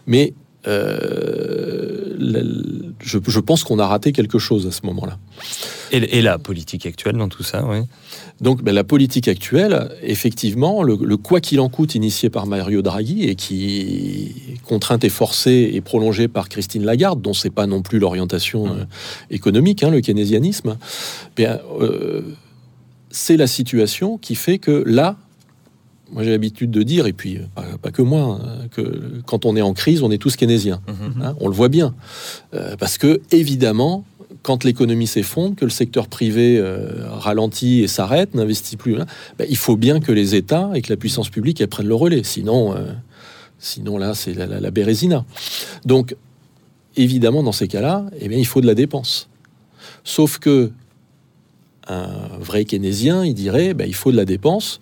[0.08, 0.34] Mais
[0.66, 2.16] euh,
[3.00, 5.18] je, pense qu'on a raté quelque chose à ce moment-là.
[5.92, 7.78] Et, la politique actuelle dans tout ça, oui.
[8.40, 13.24] Donc ben, la politique actuelle, effectivement, le, quoi qu'il en coûte initié par Mario Draghi
[13.24, 17.98] et qui, contrainte et forcée et prolongée par Christine Lagarde, dont c'est pas non plus
[17.98, 18.78] l'orientation mmh.
[18.78, 18.84] euh,
[19.30, 20.76] économique, hein, le keynésianisme,
[21.36, 22.22] bien, euh,
[23.10, 25.16] c'est la situation qui fait que là,
[26.12, 27.38] moi j'ai l'habitude de dire, et puis
[27.82, 30.80] pas, que moi, hein, que quand on est en crise, on est tous keynésiens.
[30.86, 31.22] Mmh.
[31.22, 31.94] Hein, on le voit bien.
[32.54, 34.04] Euh, parce que, évidemment,
[34.42, 39.06] quand l'économie s'effondre, que le secteur privé euh, ralentit et s'arrête, n'investit plus, hein,
[39.38, 42.22] ben, il faut bien que les États et que la puissance publique prennent le relais.
[42.24, 42.92] Sinon, euh,
[43.58, 45.24] sinon là, c'est la, la, bérésina.
[45.84, 46.16] Donc,
[46.96, 49.28] évidemment, dans ces cas-là, eh bien, il faut de la dépense.
[50.04, 50.70] Sauf que
[51.88, 54.80] un vrai keynésien, il dirait, ben, il faut de la dépense.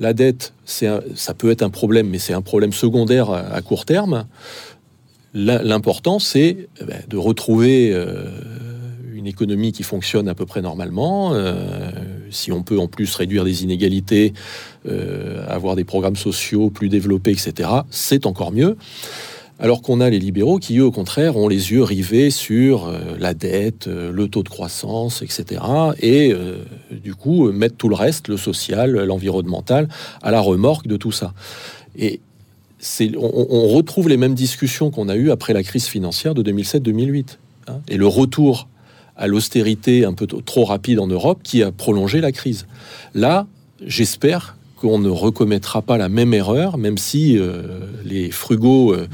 [0.00, 4.24] La dette, ça peut être un problème, mais c'est un problème secondaire à, court terme.
[5.34, 8.24] L'important, c'est eh ben, de retrouver euh,
[9.12, 11.90] une économie qui fonctionne à peu près normalement, euh,
[12.30, 14.32] si on peut en plus réduire des inégalités,
[14.88, 18.78] euh, avoir des programmes sociaux plus développés, etc., c'est encore mieux.
[19.60, 22.98] Alors qu'on a les libéraux qui, eux, au contraire, ont les yeux rivés sur euh,
[23.18, 25.60] la dette, le taux de croissance, etc.
[26.00, 26.34] Et
[26.90, 29.88] du coup, mettent tout le reste, le social, l'environnemental,
[30.22, 31.34] à la remorque de tout ça.
[31.96, 32.20] Et
[33.16, 37.36] on, on, retrouve les mêmes discussions qu'on a eues après la crise financière de 2007-2008.
[37.68, 37.80] Hein.
[37.88, 38.68] et le retour
[39.16, 42.66] à l'austérité un peu trop rapide en Europe qui a prolongé la crise.
[43.14, 43.46] Là,
[43.84, 49.06] j'espère qu'on ne recommettra pas la même erreur, même si euh, les frugaux euh,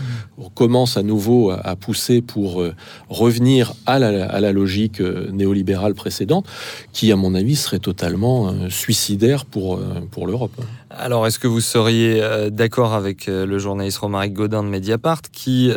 [0.55, 2.73] commencent à nouveau à, pousser pour euh,
[3.09, 6.47] revenir à la, logique néolibérale précédente,
[6.93, 9.81] qui, à mon avis, serait totalement suicidaire pour,
[10.13, 10.53] pour l'Europe.
[10.91, 15.71] Alors, est-ce que vous seriez d'accord avec le journaliste Romaric Godin de Mediapart, qui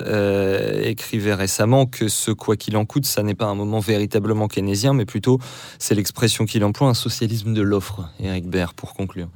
[0.83, 4.93] écrivait récemment que ce quoi qu'il en coûte, ça n'est pas un moment véritablement keynésien,
[4.93, 5.39] mais plutôt,
[5.79, 9.29] c'est l'expression qu'il emploie, un socialisme de l'offre, Eric Baird, pour conclure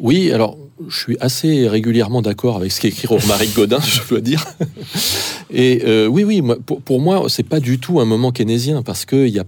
[0.00, 0.56] oui, alors
[0.88, 4.44] je suis assez régulièrement d'accord avec ce qu'écrit Romaric Godin, je dois dire.
[5.50, 9.04] Et euh, oui, oui, pour, pour moi, c'est pas du tout un moment keynésien parce
[9.04, 9.44] qu'il y a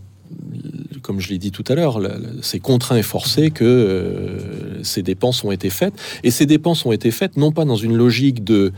[1.03, 2.01] comme je l'ai dit tout à l'heure,
[2.41, 5.95] c'est contraint et forcé que euh, ces dépenses ont été faites.
[6.23, 8.73] Et ces dépenses ont été faites non pas dans une logique de,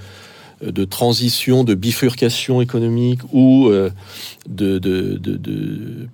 [0.88, 3.90] transition, de bifurcation économique ou euh,
[4.48, 4.80] de,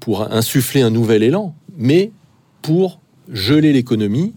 [0.00, 2.10] pour insuffler un nouvel élan, mais
[2.60, 3.00] pour
[3.32, 4.34] geler l'économie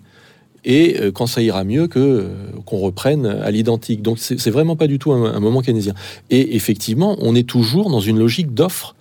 [0.65, 2.27] et euh, quand ça ira mieux que euh,
[2.65, 4.01] qu'on reprenne à l'identique.
[4.01, 5.93] Donc c'est vraiment pas du tout un, moment keynésien.
[6.29, 8.95] Et effectivement, on est toujours dans une logique d'offre.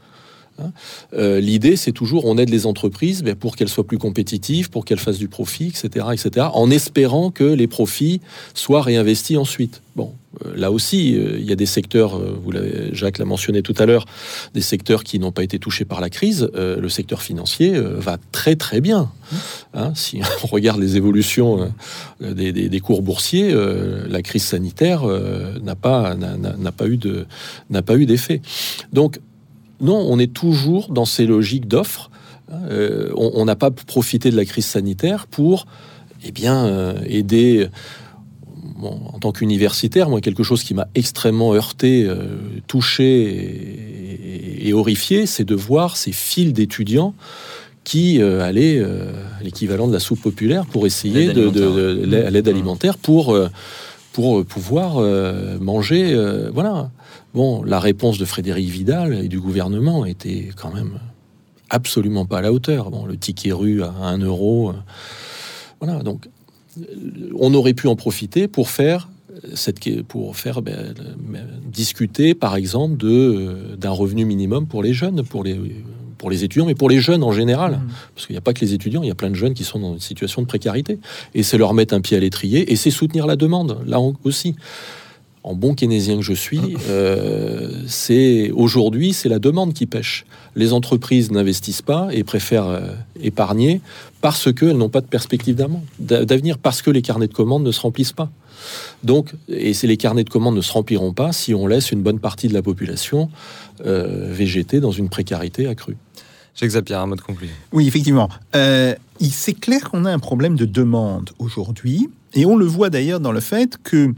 [0.59, 0.73] Hein.
[1.15, 4.85] Euh, l'idée, c'est toujours on aide les entreprises ben, pour qu'elles soient plus compétitives, pour
[4.85, 8.21] qu'elles fassent du profit, etc., etc., en espérant que les profits
[8.55, 9.83] soient réinvestis ensuite.
[9.97, 10.13] Bon,
[10.55, 12.53] là aussi, euh, il y a des secteurs, euh, vous
[12.93, 14.07] Jacques l'a mentionné tout à l'heure,
[14.55, 16.51] des secteurs qui n'ont pas été touchés par la crise.
[16.55, 19.11] le secteur financier va très très bien.
[19.75, 21.73] Hein, si on regarde les évolutions
[22.21, 25.05] des, cours boursiers, la crise sanitaire
[25.63, 27.27] n'a pas n'a pas eu de
[27.71, 28.41] n'a pas eu d'effet.
[28.93, 29.21] Donc
[29.81, 32.11] non, on est toujours dans ces logiques d'offres.
[32.51, 35.67] On n'a pas profité de la crise sanitaire pour
[36.25, 37.69] eh bien, aider
[38.85, 45.45] en tant qu'universitaire, moi, quelque chose qui m'a extrêmement heurté, euh, touché et, horrifié, c'est
[45.45, 47.15] de voir ces files d'étudiants
[47.85, 49.11] qui euh, allaient euh,
[49.41, 53.37] à l'équivalent de la soupe populaire pour essayer de, de, l'aide alimentaire pour
[54.13, 55.01] pour pouvoir
[55.61, 56.15] manger.
[56.53, 56.91] voilà.
[57.35, 60.99] Bon, la réponse de Frédéric Vidal et du gouvernement était quand même
[61.71, 62.91] absolument pas à la hauteur.
[62.91, 64.75] Bon, le ticket rue à 1 euro.
[65.81, 66.03] voilà.
[66.03, 66.29] Donc,
[67.39, 69.09] on aurait pu en profiter pour faire
[69.55, 70.95] cette, pour faire ben,
[71.71, 75.59] discuter, par exemple, de, d'un revenu minimum pour les jeunes, pour les,
[76.19, 77.73] pour les étudiants, mais pour les jeunes en général.
[77.73, 77.89] Mmh.
[78.15, 79.65] Parce qu'il n'y a pas que les étudiants, il y a plein de jeunes qui
[79.65, 80.99] sont dans une situation de précarité.
[81.35, 84.55] Et c'est leur mettre un pied à l'étrier, et c'est soutenir la demande, là aussi
[85.45, 86.79] en bon keynésien que je suis, ah.
[86.89, 90.25] euh, c'est aujourd'hui c'est la demande qui pêche.
[90.55, 92.81] Les entreprises n'investissent pas et préfèrent euh,
[93.21, 93.81] épargner
[94.21, 95.57] parce qu'elles n'ont pas de perspective
[95.99, 98.31] d'avenir, parce que les carnets de commandes ne se remplissent pas.
[99.03, 102.21] Donc, et les carnets de commandes ne se rempliront pas si on laisse une bonne
[102.21, 103.29] partie de la population
[103.85, 105.97] euh, végéter dans une précarité accrue.
[106.55, 107.55] Jacques Zapier, un mot de conclusion.
[107.73, 108.29] Oui, effectivement.
[108.53, 112.09] c'est clair qu'on a un problème de demande aujourd'hui.
[112.35, 114.15] Et on le voit d'ailleurs dans le fait que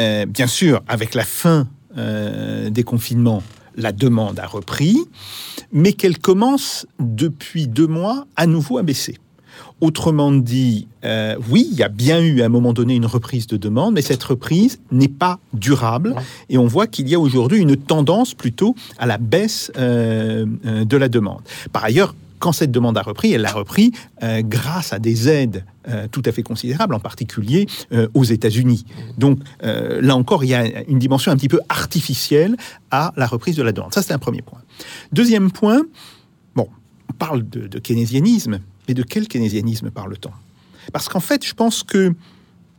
[0.00, 3.42] euh, bien sûr, avec la fin euh, des confinements,
[3.76, 4.98] la demande a repris,
[5.72, 9.18] mais qu'elle commence depuis deux mois à nouveau à baisser.
[9.80, 13.46] Autrement dit, euh, oui, il y a bien eu à un moment donné une reprise
[13.46, 16.16] de demande, mais cette reprise n'est pas durable.
[16.48, 20.96] Et on voit qu'il y a aujourd'hui une tendance plutôt à la baisse euh, de
[20.96, 21.42] la demande.
[21.72, 25.64] Par ailleurs, quand cette demande a repris, elle a repris grâce à des aides
[26.10, 27.66] tout à fait considérables, en particulier
[28.14, 28.84] aux États-Unis.
[29.18, 32.56] Donc là encore, il y a une dimension un petit peu artificielle
[32.90, 33.92] à la reprise de la demande.
[33.94, 34.60] Ça, c'est un premier point.
[35.12, 35.82] Deuxième point,
[36.54, 36.68] bon,
[37.08, 40.30] on parle de, keynésianisme, mais de quel keynésianisme parle-t-on?
[40.92, 42.14] Parce qu'en fait, je pense que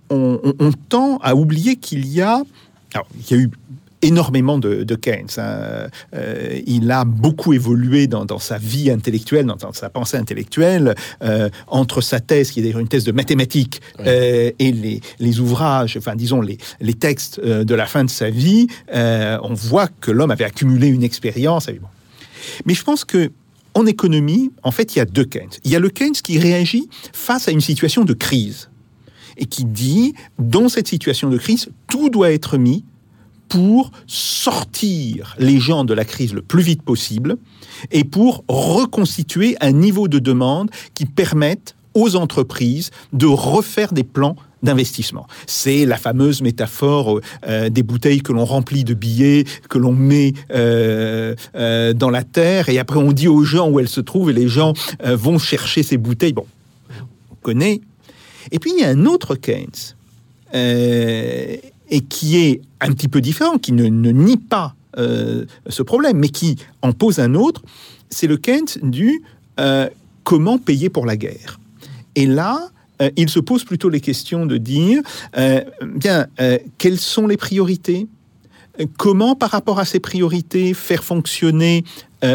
[0.10, 2.44] on, tend à oublier qu'il y a,
[2.94, 3.50] il y a eu
[4.06, 5.28] énormément de, Keynes.
[5.38, 5.88] Hein.
[6.14, 12.02] Euh, il a beaucoup évolué dans, sa vie intellectuelle, dans, sa pensée intellectuelle, euh, entre
[12.02, 16.40] sa thèse, qui est d'ailleurs une thèse de mathématiques, euh, et les, ouvrages, enfin disons
[16.40, 20.88] les, les textes de la fin de sa vie, on voit que l'homme avait accumulé
[20.88, 21.68] une expérience.
[22.66, 23.32] Mais je pense que
[23.74, 25.50] en économie, en fait, il y a deux Keynes.
[25.66, 28.70] Il y a le Keynes qui réagit face à une situation de crise
[29.38, 32.86] et qui dit, dans cette situation de crise, tout doit être mis
[33.48, 37.38] pour sortir les gens de la crise le plus vite possible
[37.92, 44.36] et pour reconstituer un niveau de demande qui permette aux entreprises de refaire des plans
[44.62, 45.28] d'investissement.
[45.48, 50.34] C'est la fameuse métaphore euh, des bouteilles que l'on remplit de billets, que l'on met
[50.52, 54.30] euh, euh, dans la terre, et après on dit aux gens où elles se trouvent,
[54.30, 54.74] et les gens
[55.04, 56.34] vont chercher ces bouteilles.
[56.34, 56.48] Bon,
[57.32, 57.80] on connaît.
[58.52, 59.96] Et puis il y a un autre Keynes,
[61.90, 66.56] et qui est un petit peu différent, qui ne, nie pas ce problème, mais qui
[66.82, 67.62] en pose un autre,
[68.10, 69.22] c'est le Keynes du
[70.24, 71.60] comment payer pour la guerre.
[72.16, 72.70] Et là,
[73.02, 75.02] euh, il se pose plutôt les questions de dire,
[75.38, 75.62] euh,
[75.96, 78.08] bien, euh, quelles sont les priorités?
[78.98, 81.86] Comment, par rapport à ces priorités, faire fonctionner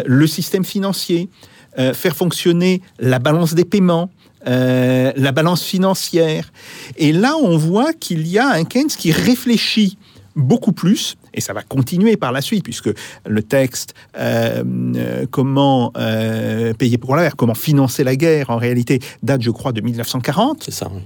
[0.07, 1.29] le système financier,
[1.77, 4.11] faire fonctionner la balance des paiements,
[4.47, 6.53] la balance financière.
[6.97, 9.99] Et là, on voit qu'il y a un Keynes qui réfléchit
[10.37, 12.91] beaucoup plus, et ça va continuer par la suite, puisque
[13.27, 14.63] le texte euh,
[14.97, 19.51] euh, comment euh, payer pour la guerre, comment financer la guerre, en réalité, date, je
[19.51, 20.65] crois, de 1940.
[20.65, 21.03] C'est ça, oui.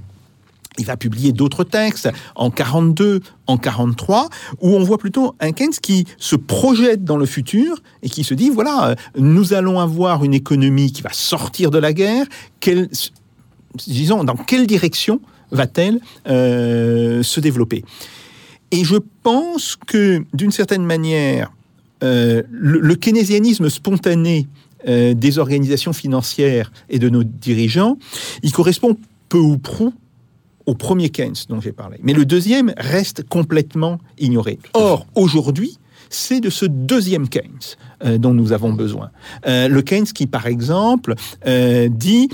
[0.76, 4.28] Il va publier d'autres textes en 42, en 43,
[4.60, 8.34] où on voit plutôt un Keynes qui se projette dans le futur et qui se
[8.34, 12.26] dit voilà, nous allons avoir une économie qui va sortir de la guerre.
[12.58, 12.88] Quelle,
[13.74, 15.20] disons, dans quelle direction
[15.50, 17.84] va-t-elle se développer?
[18.70, 21.52] Et je pense que, d'une certaine manière,
[22.02, 24.48] euh, le, keynésianisme spontané
[24.88, 27.96] euh, des organisations financières et de nos dirigeants,
[28.42, 28.96] il correspond
[29.28, 29.94] peu ou prou
[30.66, 31.98] au premier Keynes dont j'ai parlé.
[32.02, 34.58] Mais le deuxième reste complètement ignoré.
[34.74, 35.78] Or, aujourd'hui,
[36.14, 39.10] c'est de ce deuxième Keynes euh, dont nous avons besoin.
[39.46, 42.28] le Keynes qui, par exemple, dit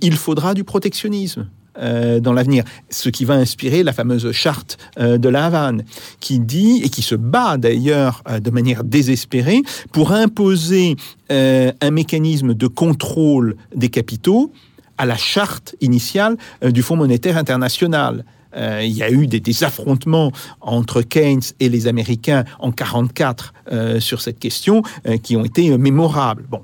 [0.00, 1.46] il faudra du protectionnisme.
[1.78, 2.64] Euh, dans l'avenir.
[2.90, 5.84] Ce qui va inspirer la fameuse charte euh, de la Havane,
[6.20, 10.96] qui dit, et qui se bat d'ailleurs euh, de manière désespérée, pour imposer
[11.30, 14.52] un mécanisme de contrôle des capitaux
[14.98, 18.26] à la charte initiale du Fonds monétaire international.
[18.56, 23.54] Il y a eu des, affrontements entre Keynes et les Américains en 1944
[24.00, 24.82] sur cette question
[25.22, 26.44] qui ont été mémorables.
[26.50, 26.62] Bon.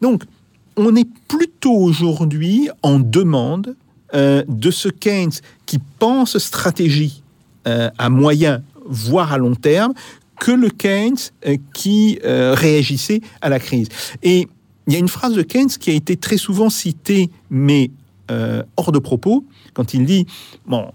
[0.00, 0.24] Donc,
[0.76, 3.76] on est plutôt aujourd'hui en demande
[4.14, 5.32] euh, de ce Keynes
[5.66, 7.22] qui pense stratégie
[7.68, 9.92] euh, à moyen, voire à long terme,
[10.40, 13.88] que le Keynes euh, qui réagissait à la crise.
[14.22, 14.48] Et
[14.86, 17.90] il y a une phrase de Keynes qui a été très souvent citée, mais
[18.76, 20.24] hors de propos, quand il dit,
[20.64, 20.92] bon,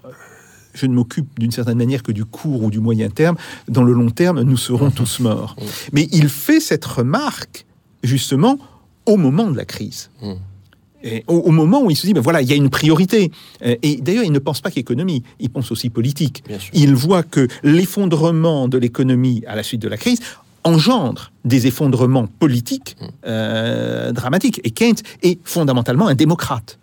[0.75, 3.35] je ne m'occupe d'une certaine manière que du court ou du moyen terme,
[3.67, 5.55] dans le long terme, nous serons tous morts.
[5.93, 7.65] Mais il fait cette remarque,
[8.03, 8.59] justement,
[9.05, 10.09] au moment de la crise.
[10.21, 10.33] Mmh
[11.27, 13.31] au, moment où il se dit, ben voilà, il y a une priorité.
[13.61, 16.43] Et d'ailleurs, il ne pense pas qu'économie, il pense aussi politique.
[16.73, 20.19] Il voit que l'effondrement de l'économie à la suite de la crise
[20.63, 23.05] engendre des effondrements politiques mmh.
[23.27, 24.61] euh, dramatiques.
[24.63, 26.79] Et Keynes est fondamentalement un démocrate.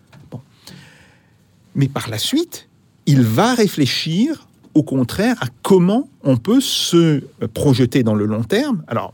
[1.75, 2.69] Mais par la suite,
[3.05, 7.21] il va réfléchir au contraire à comment on peut se
[7.53, 8.83] projeter dans le long terme.
[8.87, 9.13] Alors,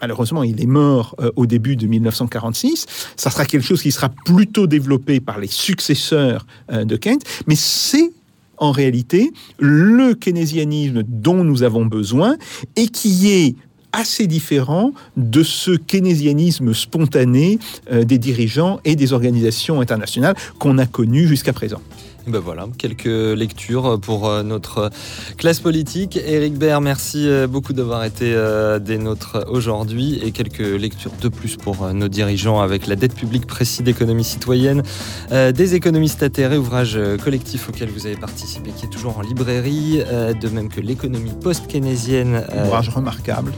[0.00, 2.86] malheureusement, il est mort euh, au début de 1946.
[3.16, 7.56] Ça sera quelque chose qui sera plutôt développé par les successeurs euh, de Keynes, mais
[7.56, 8.12] c'est
[8.58, 12.36] en réalité le keynésianisme dont nous avons besoin
[12.76, 13.56] et qui est
[13.92, 17.58] assez différent de ce keynésianisme spontané
[17.90, 21.80] euh, des dirigeants et des organisations internationales qu'on a connu jusqu'à présent.
[22.26, 24.90] Ben voilà, quelques lectures pour euh, notre
[25.38, 26.16] classe politique.
[26.16, 31.28] Éric Baird, merci euh, beaucoup d'avoir été euh, des nôtres aujourd'hui et quelques lectures de
[31.28, 34.82] plus pour nos dirigeants avec la dette publique précise d'économie citoyenne,
[35.30, 40.02] des économistes atterrés, ouvrage collectif auquel vous avez participé qui est toujours en librairie,
[40.40, 42.44] de même que l'économie post-keynésienne.
[42.64, 43.52] Ouvrage remarquable.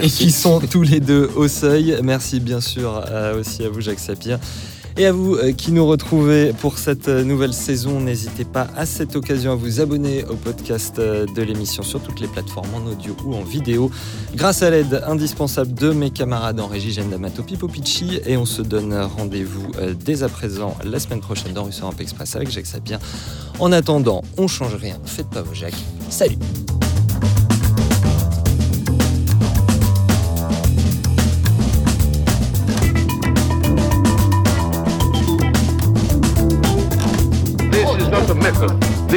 [0.00, 1.98] Et qui sont tous les deux au seuil.
[2.02, 3.02] Merci bien sûr
[3.38, 4.38] aussi à vous Jacques Sapir.
[5.00, 8.84] Et à vous euh, qui nous retrouvez pour cette euh, nouvelle saison, n'hésitez pas à
[8.84, 12.84] cette occasion à vous abonner au podcast euh, de l'émission sur toutes les plateformes en
[12.84, 13.92] audio ou en vidéo.
[14.34, 18.18] Grâce à l'aide indispensable de mes camarades en régie, Jeanne D'Amato, Pipo Picci.
[18.26, 19.70] Et on se donne rendez-vous
[20.04, 22.98] dès à présent la semaine prochaine dans Russe Europe Express avec Jacques Sapien.
[23.60, 25.78] En attendant, on change rien, faites pas vos Jacques.
[26.10, 26.38] Salut